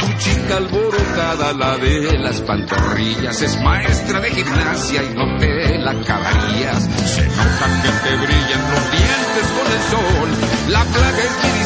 [0.01, 5.91] Tu chica alborotada, la de las pantorrillas, es maestra de gimnasia y no te la
[5.91, 6.85] acabarías.
[6.85, 10.29] Se nota que te brillan los dientes con el sol,
[10.69, 11.60] la plaga es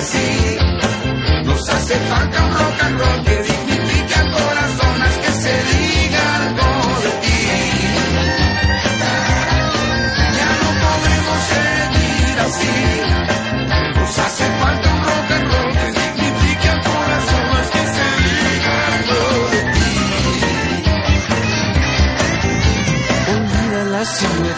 [0.00, 0.56] así.
[1.44, 5.89] Nos hace falta un rock and roll que dignifique al corazón, más que se diga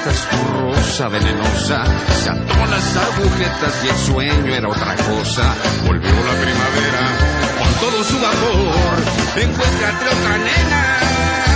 [0.02, 1.84] siluetas, tu rosa venenosa.
[2.22, 5.54] Se ató las agujetas y el sueño era otra cosa.
[5.86, 7.18] Volvió la primavera
[7.58, 9.42] con todo su vapor.
[9.42, 11.51] Encuéntrate otra nena.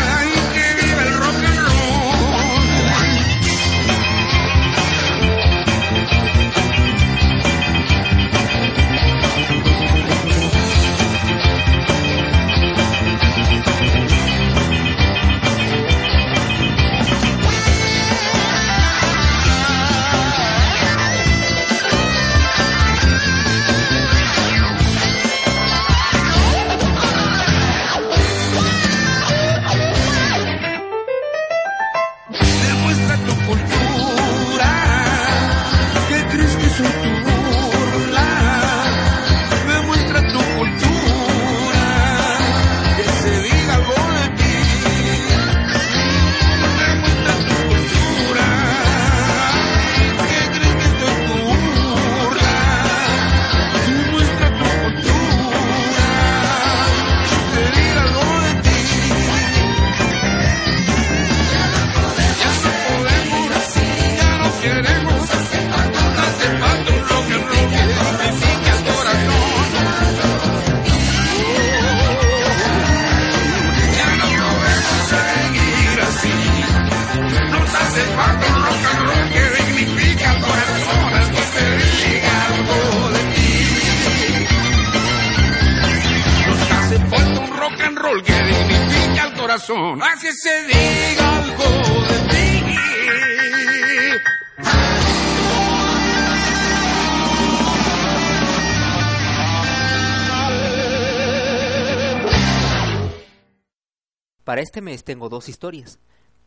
[104.57, 105.99] Para este mes tengo dos historias,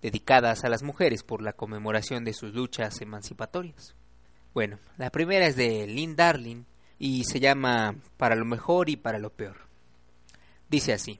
[0.01, 3.93] dedicadas a las mujeres por la conmemoración de sus luchas emancipatorias.
[4.51, 6.63] Bueno, la primera es de Lynn Darling
[6.97, 9.57] y se llama Para lo mejor y para lo peor.
[10.71, 11.19] Dice así,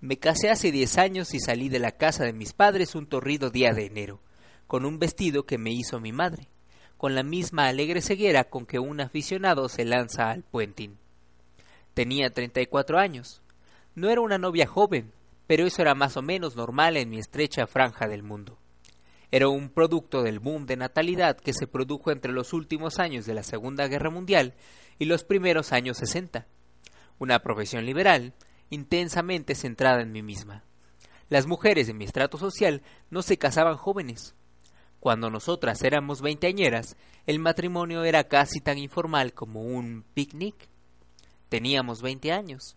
[0.00, 3.50] me casé hace 10 años y salí de la casa de mis padres un torrido
[3.50, 4.18] día de enero,
[4.66, 6.48] con un vestido que me hizo mi madre,
[6.96, 10.98] con la misma alegre ceguera con que un aficionado se lanza al puentín.
[11.94, 13.42] Tenía 34 años.
[13.94, 15.12] No era una novia joven,
[15.50, 18.56] pero eso era más o menos normal en mi estrecha franja del mundo.
[19.32, 23.34] Era un producto del boom de natalidad que se produjo entre los últimos años de
[23.34, 24.54] la Segunda Guerra Mundial
[25.00, 26.46] y los primeros años 60.
[27.18, 28.32] Una profesión liberal,
[28.68, 30.62] intensamente centrada en mí misma.
[31.28, 34.36] Las mujeres de mi estrato social no se casaban jóvenes.
[35.00, 36.96] Cuando nosotras éramos veinteañeras,
[37.26, 40.68] el matrimonio era casi tan informal como un picnic.
[41.48, 42.76] Teníamos veinte años.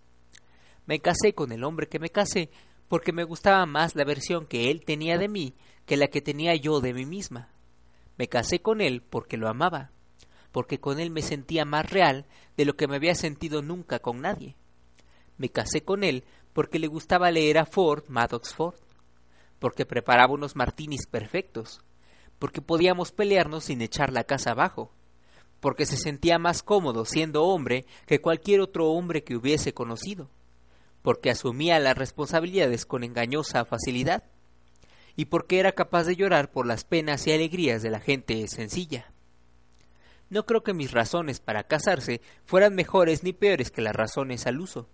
[0.85, 2.49] Me casé con el hombre que me casé
[2.89, 5.55] porque me gustaba más la versión que él tenía de mí
[5.85, 7.49] que la que tenía yo de mí misma.
[8.17, 9.91] Me casé con él porque lo amaba,
[10.51, 12.25] porque con él me sentía más real
[12.57, 14.55] de lo que me había sentido nunca con nadie.
[15.37, 16.23] Me casé con él
[16.53, 18.75] porque le gustaba leer a Ford, Maddox Ford,
[19.59, 21.81] porque preparaba unos martinis perfectos,
[22.37, 24.91] porque podíamos pelearnos sin echar la casa abajo,
[25.59, 30.29] porque se sentía más cómodo siendo hombre que cualquier otro hombre que hubiese conocido
[31.03, 34.23] porque asumía las responsabilidades con engañosa facilidad,
[35.15, 39.11] y porque era capaz de llorar por las penas y alegrías de la gente sencilla.
[40.29, 44.59] No creo que mis razones para casarse fueran mejores ni peores que las razones al
[44.59, 44.89] uso.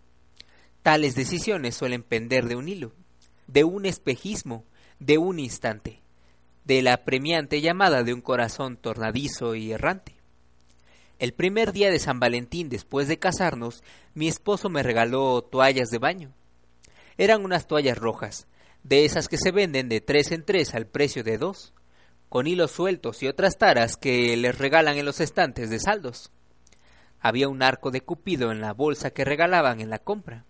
[0.84, 2.92] Tales decisiones suelen pender de un hilo,
[3.48, 4.66] de un espejismo,
[5.00, 6.02] de un instante,
[6.66, 10.19] de la premiante llamada de un corazón tornadizo y errante.
[11.20, 15.98] El primer día de San Valentín después de casarnos, mi esposo me regaló toallas de
[15.98, 16.34] baño.
[17.18, 18.48] Eran unas toallas rojas,
[18.84, 21.74] de esas que se venden de tres en tres al precio de dos,
[22.30, 26.32] con hilos sueltos y otras taras que les regalan en los estantes de saldos.
[27.20, 30.46] Había un arco de cupido en la bolsa que regalaban en la compra.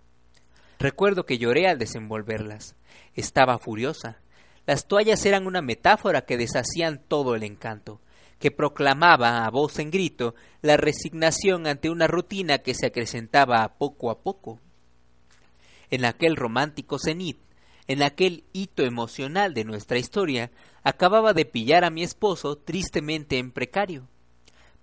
[0.78, 2.76] Recuerdo que lloré al desenvolverlas.
[3.16, 4.22] Estaba furiosa.
[4.68, 8.02] Las toallas eran una metáfora que deshacían todo el encanto
[8.40, 14.10] que proclamaba a voz en grito la resignación ante una rutina que se acrecentaba poco
[14.10, 14.60] a poco.
[15.92, 17.38] En aquel romántico cenit,
[17.88, 20.52] en aquel hito emocional de nuestra historia,
[20.84, 24.08] acababa de pillar a mi esposo tristemente en precario.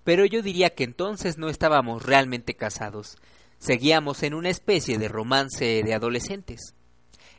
[0.04, 3.16] Pero yo diría que entonces no estábamos realmente casados,
[3.58, 6.74] seguíamos en una especie de romance de adolescentes,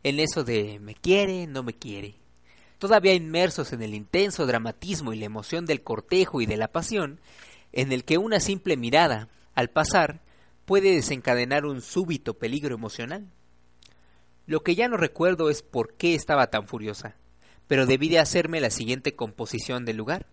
[0.03, 2.26] en eso de me quiere, no me quiere
[2.77, 7.19] todavía inmersos en el intenso dramatismo y la emoción del cortejo y de la pasión,
[7.71, 10.21] en el que una simple mirada, al pasar,
[10.65, 13.27] puede desencadenar un súbito peligro emocional.
[14.45, 17.15] Lo que ya no recuerdo es por qué estaba tan furiosa,
[17.67, 20.27] pero debí de hacerme la siguiente composición del lugar.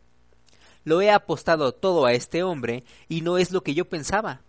[0.84, 4.42] Lo he apostado todo a este hombre y no es lo que yo pensaba.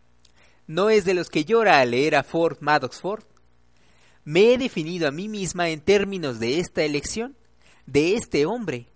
[0.68, 3.24] No es de los que llora al leer a Ford Maddox Ford.
[4.24, 7.36] Me he definido a mí misma en términos de esta elección
[7.86, 8.88] de este hombre.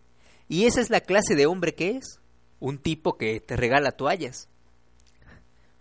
[0.47, 2.19] Y esa es la clase de hombre que es.
[2.59, 4.49] Un tipo que te regala toallas.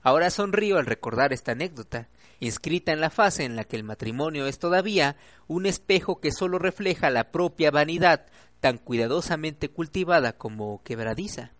[0.00, 4.46] Ahora sonrío al recordar esta anécdota, inscrita en la fase en la que el matrimonio
[4.46, 5.16] es todavía
[5.48, 8.26] un espejo que sólo refleja la propia vanidad
[8.60, 11.52] tan cuidadosamente cultivada como quebradiza.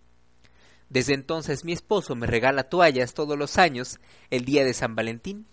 [0.89, 3.99] Desde entonces mi esposo me regala toallas todos los años
[4.31, 5.47] el día de San Valentín,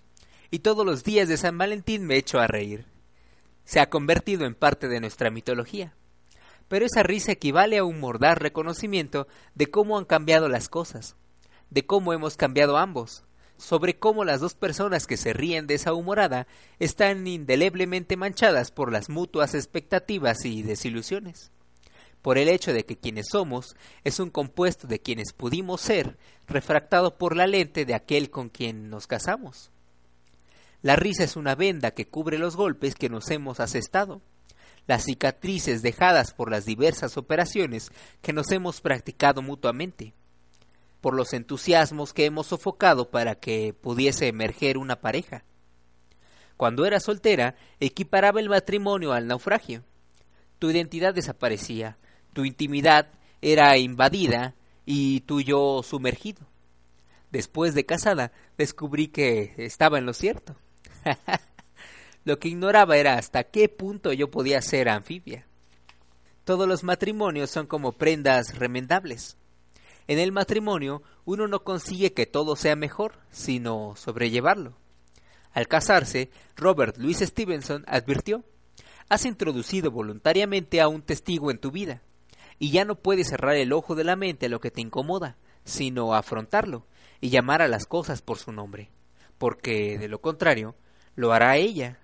[0.51, 2.94] y todos los días de San Valentín me echo a reír
[3.65, 5.93] se ha convertido en parte de nuestra mitología.
[6.67, 11.15] Pero esa risa equivale a un mordaz reconocimiento de cómo han cambiado las cosas,
[11.69, 13.23] de cómo hemos cambiado ambos,
[13.57, 16.47] sobre cómo las dos personas que se ríen de esa humorada
[16.79, 21.51] están indeleblemente manchadas por las mutuas expectativas y desilusiones,
[22.21, 27.17] por el hecho de que quienes somos es un compuesto de quienes pudimos ser, refractado
[27.17, 29.71] por la lente de aquel con quien nos casamos.
[30.85, 34.21] La risa es una venda que cubre los golpes que nos hemos asestado,
[34.85, 37.89] las cicatrices dejadas por las diversas operaciones
[38.21, 40.13] que nos hemos practicado mutuamente,
[41.01, 45.43] por los entusiasmos que hemos sofocado para que pudiese emerger una pareja.
[46.55, 49.83] Cuando era soltera, equiparaba el matrimonio al naufragio.
[50.59, 51.97] Tu identidad desaparecía,
[52.33, 53.09] tu intimidad
[53.41, 54.53] era invadida
[54.85, 56.45] y tu yo sumergido.
[57.31, 60.55] Después de casada, descubrí que estaba en lo cierto.
[62.25, 65.45] Lo que ignoraba era hasta qué punto yo podía ser anfibia.
[66.43, 69.37] Todos los matrimonios son como prendas remendables.
[70.07, 74.73] En el matrimonio uno no consigue que todo sea mejor, sino sobrellevarlo.
[75.53, 78.43] Al casarse, Robert Louis Stevenson advirtió,
[79.09, 82.01] has introducido voluntariamente a un testigo en tu vida,
[82.59, 85.37] y ya no puedes cerrar el ojo de la mente a lo que te incomoda,
[85.63, 86.85] sino afrontarlo
[87.21, 88.89] y llamar a las cosas por su nombre,
[89.37, 90.75] porque de lo contrario,
[91.15, 91.99] lo hará ella.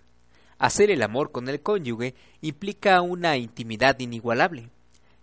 [0.58, 4.70] Hacer el amor con el cónyuge implica una intimidad inigualable,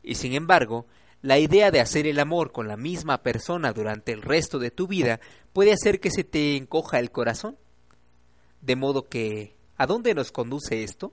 [0.02, 0.86] y sin embargo,
[1.20, 4.86] la idea de hacer el amor con la misma persona durante el resto de tu
[4.86, 5.20] vida
[5.52, 7.56] puede hacer que se te encoja el corazón.
[8.60, 11.12] De modo que, ¿a dónde nos conduce esto?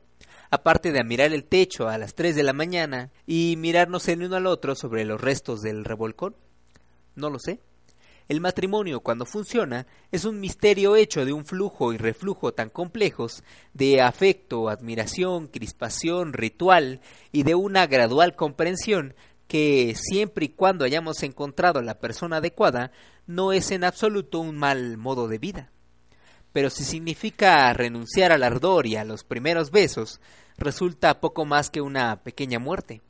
[0.52, 4.36] Aparte de mirar el techo a las tres de la mañana y mirarnos el uno
[4.36, 6.36] al otro sobre los restos del revolcón.
[7.16, 7.60] No lo sé.
[8.28, 13.44] El matrimonio, cuando funciona, es un misterio hecho de un flujo y reflujo tan complejos
[13.74, 17.02] de afecto, admiración, crispación, ritual
[17.32, 19.14] y de una gradual comprensión
[19.48, 22.92] que siempre y cuando hayamos encontrado la persona adecuada,
[23.28, 25.72] no es en absoluto un mal modo de vida.
[26.52, 30.20] Pero si significa renunciar al ardor y a los primeros besos,
[30.58, 33.04] resulta poco más que una pequeña muerte.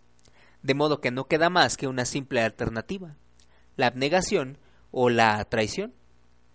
[0.62, 3.16] De modo que no queda más que una simple alternativa
[3.76, 4.58] la abnegación
[4.98, 5.94] o la traición,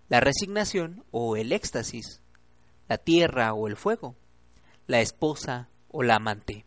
[0.08, 2.22] la resignación o el éxtasis,
[2.88, 4.16] la tierra o el fuego,
[4.86, 6.64] la esposa o la amante.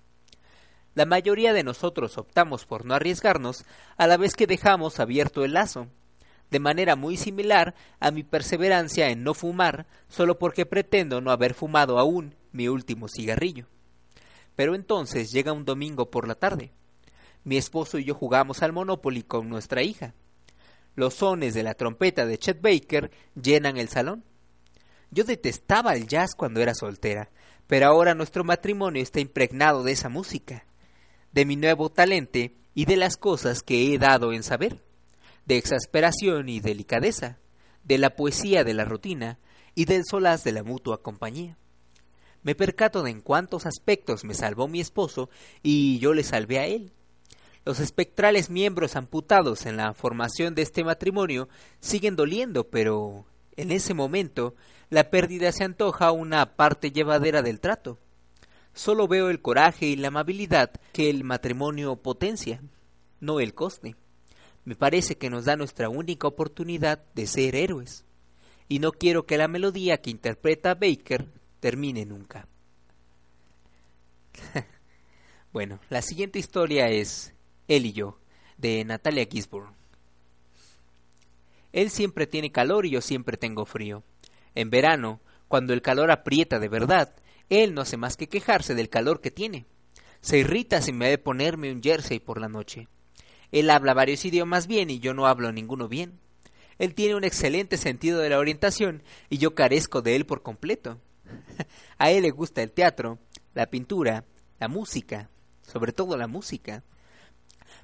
[0.94, 3.66] La mayoría de nosotros optamos por no arriesgarnos
[3.98, 5.88] a la vez que dejamos abierto el lazo,
[6.52, 11.56] de manera muy similar a mi perseverancia en no fumar solo porque pretendo no haber
[11.56, 13.66] fumado aún mi último cigarrillo.
[14.56, 16.72] Pero entonces llega un domingo por la tarde.
[17.44, 20.14] Mi esposo y yo jugamos al Monopoly con nuestra hija.
[20.96, 24.24] Los sones de la trompeta de Chet Baker llenan el salón.
[25.12, 27.32] Yo detestaba el jazz cuando era soltera,
[27.68, 30.66] pero ahora nuestro matrimonio está impregnado de esa música,
[31.32, 32.40] de mi nuevo talento
[32.76, 34.84] y de las cosas que he dado en saber,
[35.46, 37.40] de exasperación y delicadeza,
[37.84, 39.40] de la poesía de la rutina
[39.76, 41.58] y del solaz de la mutua compañía.
[42.44, 45.30] Me percato de en cuántos aspectos me salvó mi esposo
[45.62, 46.92] y yo le salvé a él.
[47.66, 51.48] Los espectrales miembros amputados en la formación de este matrimonio
[51.80, 54.54] siguen doliendo, pero en ese momento
[54.90, 58.00] la pérdida se antoja una parte llevadera del trato.
[58.74, 62.62] Solo veo el coraje y la amabilidad que el matrimonio potencia,
[63.22, 63.96] no el coste.
[64.66, 68.04] Me parece que nos da nuestra única oportunidad de ser héroes.
[68.68, 71.28] Y no quiero que la melodía que interpreta Baker
[71.60, 72.48] termine nunca.
[75.54, 77.34] bueno, la siguiente historia es
[77.76, 78.20] él y yo,
[78.58, 79.74] de Natalia Gisborne.
[81.72, 84.04] Él siempre tiene calor y yo siempre tengo frío.
[84.56, 87.16] En verano, cuando el calor aprieta de verdad,
[87.50, 89.66] él no hace más que quejarse del calor que tiene.
[90.22, 92.88] Se irrita si me ve ponerme un jersey por la noche.
[93.52, 96.20] Él habla varios idiomas bien y yo no hablo ninguno bien.
[96.80, 101.00] Él tiene un excelente sentido de la orientación y yo carezco de él por completo.
[101.98, 103.20] A él le gusta el teatro,
[103.54, 104.26] la pintura,
[104.60, 105.30] la música,
[105.62, 106.84] sobre todo la música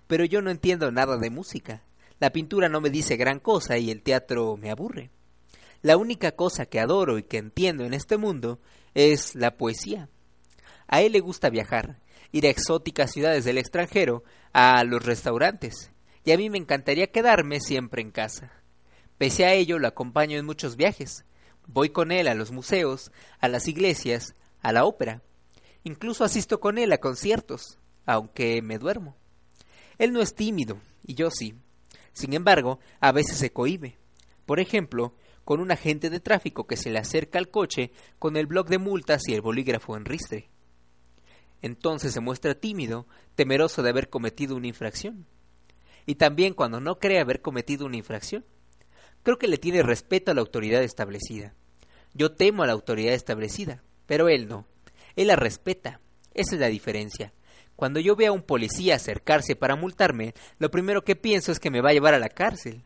[0.09, 1.83] pero yo no entiendo nada de música.
[2.17, 5.11] La pintura no me dice gran cosa y el teatro me aburre.
[5.83, 8.59] La única cosa que adoro y que entiendo en este mundo
[8.95, 10.09] es la poesía.
[10.87, 11.99] A él le gusta viajar,
[12.31, 15.91] ir a exóticas ciudades del extranjero, a los restaurantes,
[16.25, 18.51] y a mí me encantaría quedarme siempre en casa.
[19.19, 21.23] Pese a ello, lo acompaño en muchos viajes.
[21.67, 25.21] Voy con él a los museos, a las iglesias, a la ópera.
[25.83, 29.18] Incluso asisto con él a conciertos, aunque me duermo.
[29.99, 31.53] Él no es tímido, y yo sí.
[32.13, 33.97] Sin embargo, a veces se cohíbe.
[34.45, 35.13] Por ejemplo,
[35.45, 38.77] con un agente de tráfico que se le acerca al coche con el bloc de
[38.77, 40.49] multas y el bolígrafo en ristre.
[41.61, 45.25] Entonces se muestra tímido, temeroso de haber cometido una infracción.
[46.05, 48.45] Y también cuando no cree haber cometido una infracción.
[49.23, 51.53] Creo que le tiene respeto a la autoridad establecida.
[52.13, 54.65] Yo temo a la autoridad establecida, pero él no.
[55.15, 55.99] Él la respeta.
[56.33, 57.33] Esa es la diferencia.
[57.79, 61.71] Cuando yo veo a un policía acercarse para multarme, lo primero que pienso es que
[61.71, 62.83] me va a llevar a la cárcel.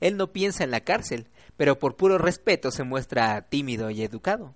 [0.00, 4.54] Él no piensa en la cárcel, pero por puro respeto se muestra tímido y educado.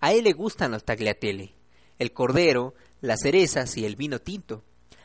[0.00, 1.54] A él le gustan los tagliatelle,
[2.00, 4.64] el cordero, las cerezas y el vino tinto.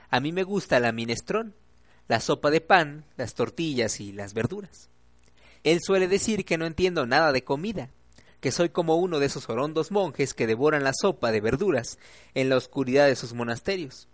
[0.09, 1.53] A mí me gusta la minestrón,
[2.07, 4.89] la sopa de pan, las tortillas y las verduras.
[5.63, 7.91] Él suele decir que no entiendo nada de comida,
[8.43, 11.97] que soy como uno de esos horondos monjes que devoran la sopa de verduras
[12.33, 14.09] en la oscuridad de sus monasterios.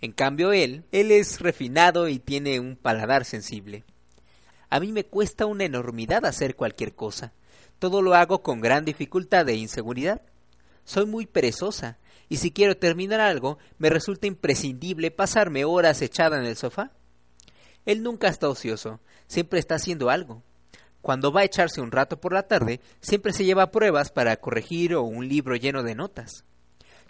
[0.00, 3.82] En cambio él, él es refinado y tiene un paladar sensible.
[4.68, 7.32] A mí me cuesta una enormidad hacer cualquier cosa.
[7.80, 10.22] Todo lo hago con gran dificultad e inseguridad.
[10.84, 11.98] soy muy perezosa,
[12.28, 16.92] y si quiero terminar algo, me resulta imprescindible pasarme horas echada en el sofá.
[17.84, 20.44] Él nunca está ocioso, siempre está haciendo algo.
[21.02, 24.94] Cuando va a echarse un rato por la tarde, siempre se lleva pruebas para corregir
[24.94, 26.44] o un libro lleno de notas.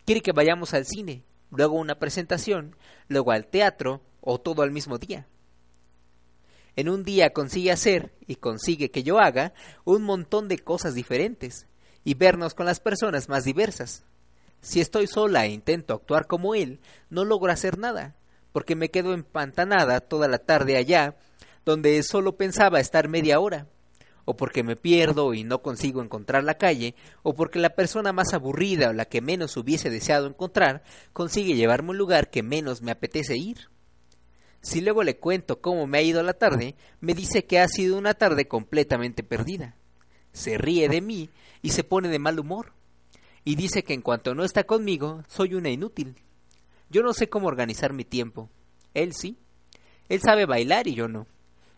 [0.04, 2.76] Quiere que vayamos al cine, luego una presentación,
[3.08, 5.26] luego al teatro o todo al mismo día.
[6.76, 9.52] En un día consigue hacer, y consigue que yo haga,
[9.84, 11.66] un montón de cosas diferentes,
[12.04, 14.04] y vernos con las personas más diversas.
[14.62, 18.14] Si estoy sola e intento actuar como él, no logro hacer nada,
[18.52, 21.16] porque me quedo empantanada toda la tarde allá,
[21.64, 23.66] donde solo pensaba estar media hora,
[24.30, 28.32] o porque me pierdo y no consigo encontrar la calle, o porque la persona más
[28.32, 32.80] aburrida o la que menos hubiese deseado encontrar consigue llevarme a un lugar que menos
[32.80, 33.68] me apetece ir.
[34.62, 37.98] Si luego le cuento cómo me ha ido la tarde, me dice que ha sido
[37.98, 39.74] una tarde completamente perdida.
[40.32, 41.28] Se ríe de mí
[41.60, 42.72] y se pone de mal humor.
[43.44, 46.14] Y dice que en cuanto no está conmigo, soy una inútil.
[46.88, 48.48] Yo no sé cómo organizar mi tiempo.
[48.94, 49.38] Él sí.
[50.08, 51.26] Él sabe bailar y yo no.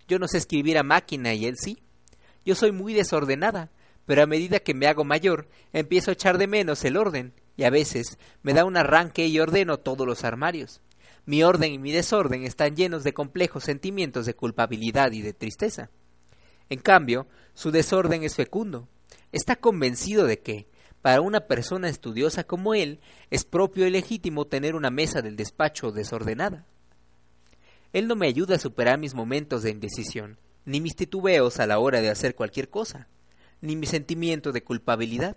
[0.07, 1.79] Yo no sé escribir a máquina y él sí.
[2.45, 3.71] Yo soy muy desordenada,
[4.07, 7.65] pero a medida que me hago mayor, empiezo a echar de menos el orden, y
[7.65, 10.81] a veces me da un arranque y ordeno todos los armarios.
[11.25, 15.91] Mi orden y mi desorden están llenos de complejos sentimientos de culpabilidad y de tristeza.
[16.69, 18.89] En cambio, su desorden es fecundo.
[19.31, 20.67] Está convencido de que,
[21.01, 25.93] para una persona estudiosa como él, es propio y legítimo tener una mesa del despacho
[25.93, 26.67] desordenada.
[27.93, 31.79] Él no me ayuda a superar mis momentos de indecisión, ni mis titubeos a la
[31.79, 33.09] hora de hacer cualquier cosa,
[33.61, 35.37] ni mi sentimiento de culpabilidad.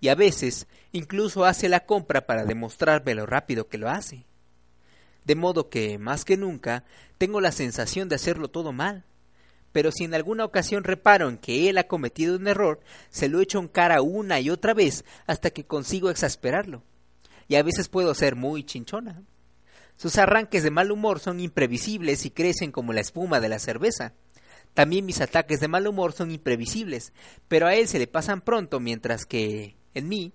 [0.00, 4.26] Y a veces incluso hace la compra para demostrarme lo rápido que lo hace
[5.24, 6.84] de modo que, más que nunca,
[7.18, 9.04] tengo la sensación de hacerlo todo mal.
[9.72, 12.80] Pero si en alguna ocasión reparo en que él ha cometido un error,
[13.10, 16.82] se lo echo en cara una y otra vez hasta que consigo exasperarlo.
[17.48, 19.22] Y a veces puedo ser muy chinchona.
[19.96, 24.12] Sus arranques de mal humor son imprevisibles y crecen como la espuma de la cerveza.
[24.74, 27.12] También mis ataques de mal humor son imprevisibles,
[27.46, 30.32] pero a él se le pasan pronto, mientras que, en mí,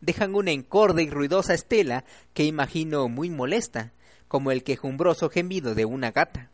[0.00, 3.92] dejan una encorde y ruidosa estela que imagino muy molesta,
[4.28, 6.50] como el quejumbroso gemido de una gata.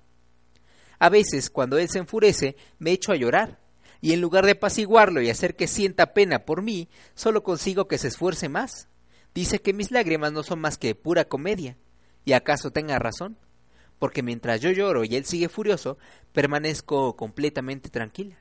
[0.98, 3.60] A veces, cuando él se enfurece, me echo a llorar,
[4.00, 7.98] y en lugar de apaciguarlo y hacer que sienta pena por mí, solo consigo que
[7.98, 8.88] se esfuerce más.
[9.34, 11.76] Dice que mis lágrimas no son más que pura comedia,
[12.24, 13.36] y acaso tenga razón,
[13.98, 15.98] porque mientras yo lloro y él sigue furioso,
[16.32, 18.36] permanezco completamente tranquila.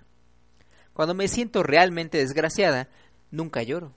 [0.94, 2.90] Cuando me siento realmente desgraciada,
[3.32, 3.94] nunca lloro.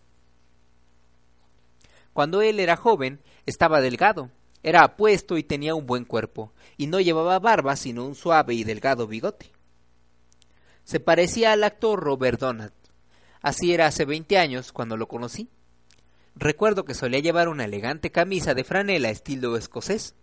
[2.12, 4.30] Cuando él era joven, estaba delgado,
[4.62, 8.64] era apuesto y tenía un buen cuerpo, y no llevaba barba sino un suave y
[8.64, 9.52] delgado bigote.
[10.84, 12.72] Se parecía al actor Robert Donat.
[13.40, 15.48] Así era hace veinte años cuando lo conocí.
[16.34, 20.14] Recuerdo que solía llevar una elegante camisa de franela estilo escocés.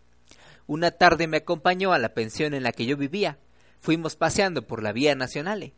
[0.68, 3.38] Una tarde me acompañó a la pensión en la que yo vivía.
[3.80, 5.74] Fuimos paseando por la vía nacional.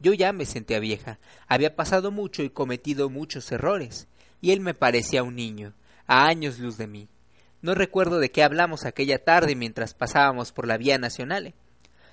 [0.00, 4.08] Yo ya me sentía vieja, había pasado mucho y cometido muchos errores,
[4.40, 5.74] y él me parecía un niño,
[6.06, 7.08] a años luz de mí.
[7.60, 11.54] No recuerdo de qué hablamos aquella tarde mientras pasábamos por la vía nacional.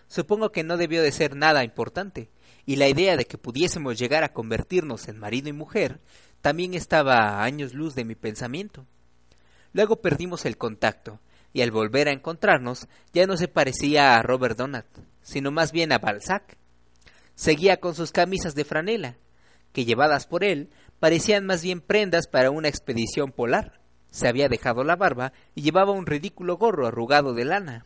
[0.08, 2.30] Supongo que no debió de ser nada importante,
[2.68, 6.00] y la idea de que pudiésemos llegar a convertirnos en marido y mujer
[6.42, 8.86] también estaba a años luz de mi pensamiento.
[9.74, 11.20] Luego perdimos el contacto,
[11.54, 14.86] y al volver a encontrarnos ya no se parecía a Robert Donat,
[15.22, 16.58] sino más bien a Balzac.
[17.36, 19.18] Seguía con sus camisas de franela,
[19.74, 20.70] que llevadas por él
[21.00, 23.80] parecían más bien prendas para una expedición polar.
[24.12, 27.86] Se había dejado la barba y llevaba un ridículo gorro arrugado de lana.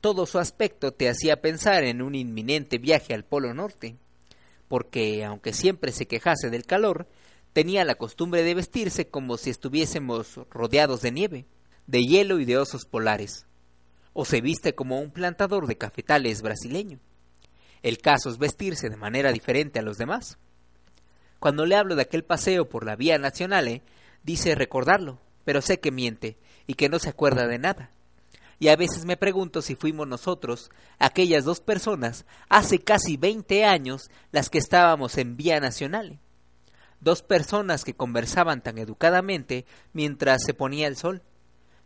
[0.00, 3.96] Todo su aspecto te hacía pensar en un inminente viaje al Polo Norte,
[4.68, 7.06] porque, aunque siempre se quejase del calor,
[7.54, 11.46] tenía la costumbre de vestirse como si estuviésemos rodeados de nieve,
[11.86, 13.46] de hielo y de osos polares.
[14.12, 17.00] O se viste como un plantador de cafetales brasileño.
[17.82, 20.38] El caso es vestirse de manera diferente a los demás.
[21.38, 23.82] Cuando le hablo de aquel paseo por la vía nacional,
[24.22, 27.90] dice recordarlo, pero sé que miente y que no se acuerda de nada.
[28.58, 34.10] Y a veces me pregunto si fuimos nosotros, aquellas dos personas, hace casi veinte años,
[34.32, 36.20] las que estábamos en Vía Nacional.
[37.00, 41.22] Dos personas que conversaban tan educadamente mientras se ponía el sol,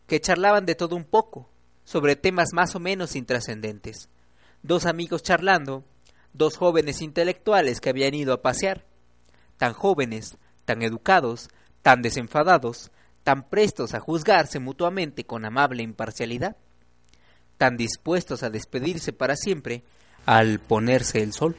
[0.08, 1.48] que charlaban de todo un poco,
[1.84, 4.08] sobre temas más o menos intrascendentes.
[4.62, 5.84] Dos amigos charlando,
[6.32, 8.86] dos jóvenes intelectuales que habían ido a pasear,
[9.58, 11.50] tan jóvenes, tan educados,
[11.82, 12.90] tan desenfadados,
[13.22, 16.56] tan prestos a juzgarse mutuamente con amable imparcialidad,
[17.58, 19.82] tan dispuestos a despedirse para siempre
[20.24, 21.54] al ponerse el sol.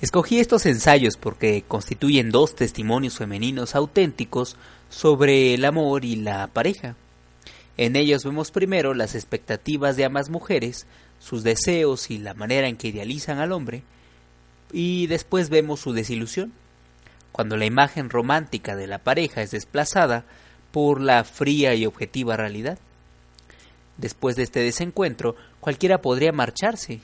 [0.00, 4.56] Escogí estos ensayos porque constituyen dos testimonios femeninos auténticos
[4.90, 6.96] sobre el amor y la pareja.
[7.76, 10.86] En ellos vemos primero las expectativas de ambas mujeres,
[11.18, 13.82] sus deseos y la manera en que idealizan al hombre,
[14.72, 16.52] y después vemos su desilusión,
[17.30, 20.24] cuando la imagen romántica de la pareja es desplazada
[20.70, 22.78] por la fría y objetiva realidad.
[23.96, 27.00] Después de este desencuentro, cualquiera podría marcharse,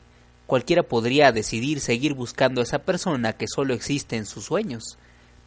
[0.46, 4.98] cualquiera podría decidir seguir buscando a esa persona que solo existe en sus sueños,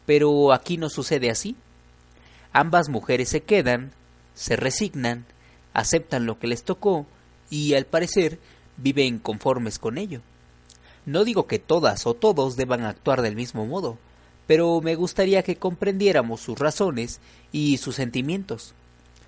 [0.06, 1.56] pero aquí no sucede así.
[2.52, 3.92] Ambas mujeres se quedan,
[4.34, 5.26] se resignan,
[5.72, 7.06] aceptan lo que les tocó
[7.50, 8.38] y al parecer
[8.76, 10.20] viven conformes con ello.
[11.04, 13.98] No digo que todas o todos deban actuar del mismo modo,
[14.46, 17.20] pero me gustaría que comprendiéramos sus razones
[17.50, 18.74] y sus sentimientos,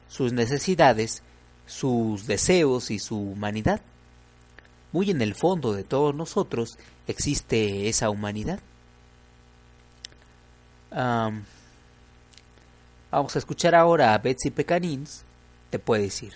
[0.09, 1.23] sus necesidades,
[1.67, 3.81] sus deseos y su humanidad.
[4.93, 6.79] Muy en el fondo de todos nosotros
[7.09, 8.61] existe esa humanidad.
[13.15, 15.25] Vamos a escuchar ahora a Betsy Pecanins,
[15.71, 16.35] te puede decir.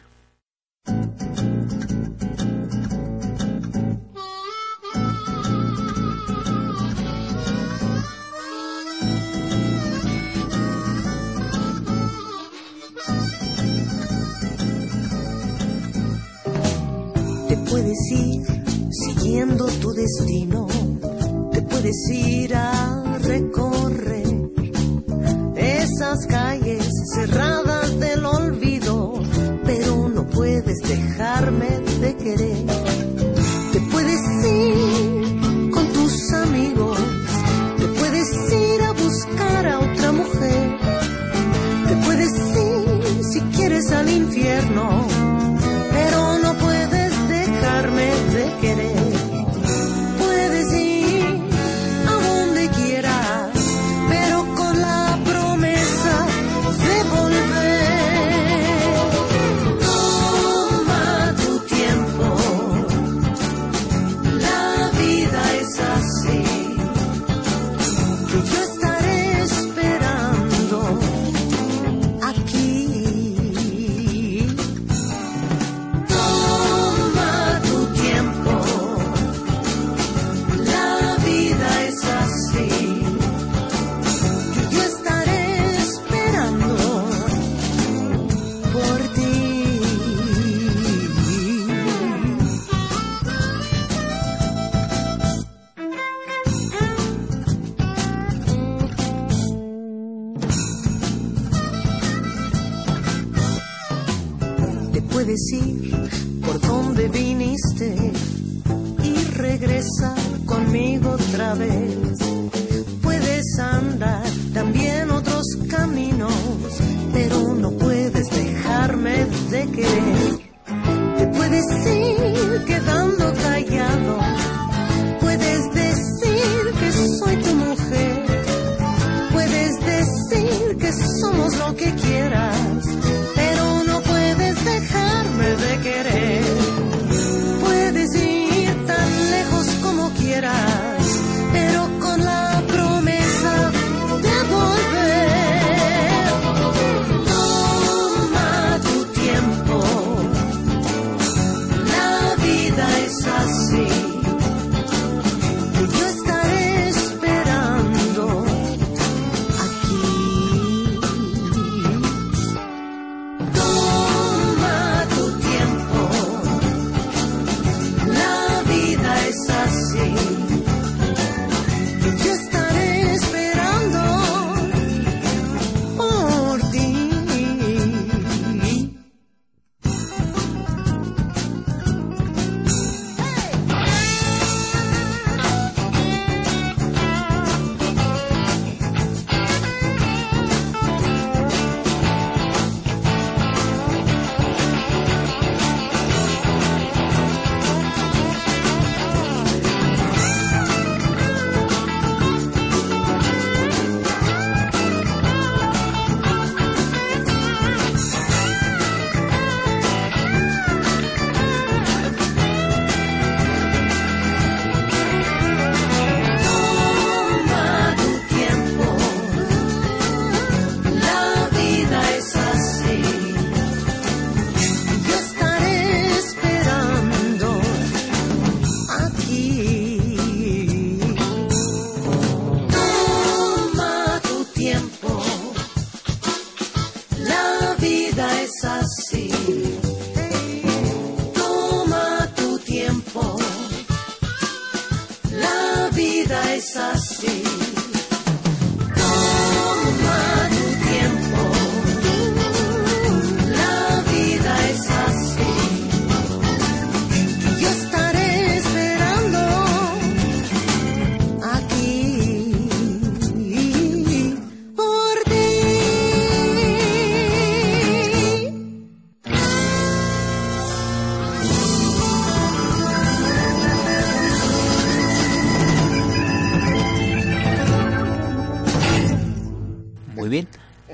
[17.71, 18.47] puedes ir
[18.91, 20.67] siguiendo tu destino,
[21.53, 23.78] te puedes ir a recorrer
[30.89, 31.69] dejarme
[32.01, 32.67] de querer.
[33.73, 36.99] Te puedes ir con tus amigos,
[37.79, 40.79] te puedes ir a buscar a otra mujer,
[41.89, 45.08] te puedes ir si quieres al infierno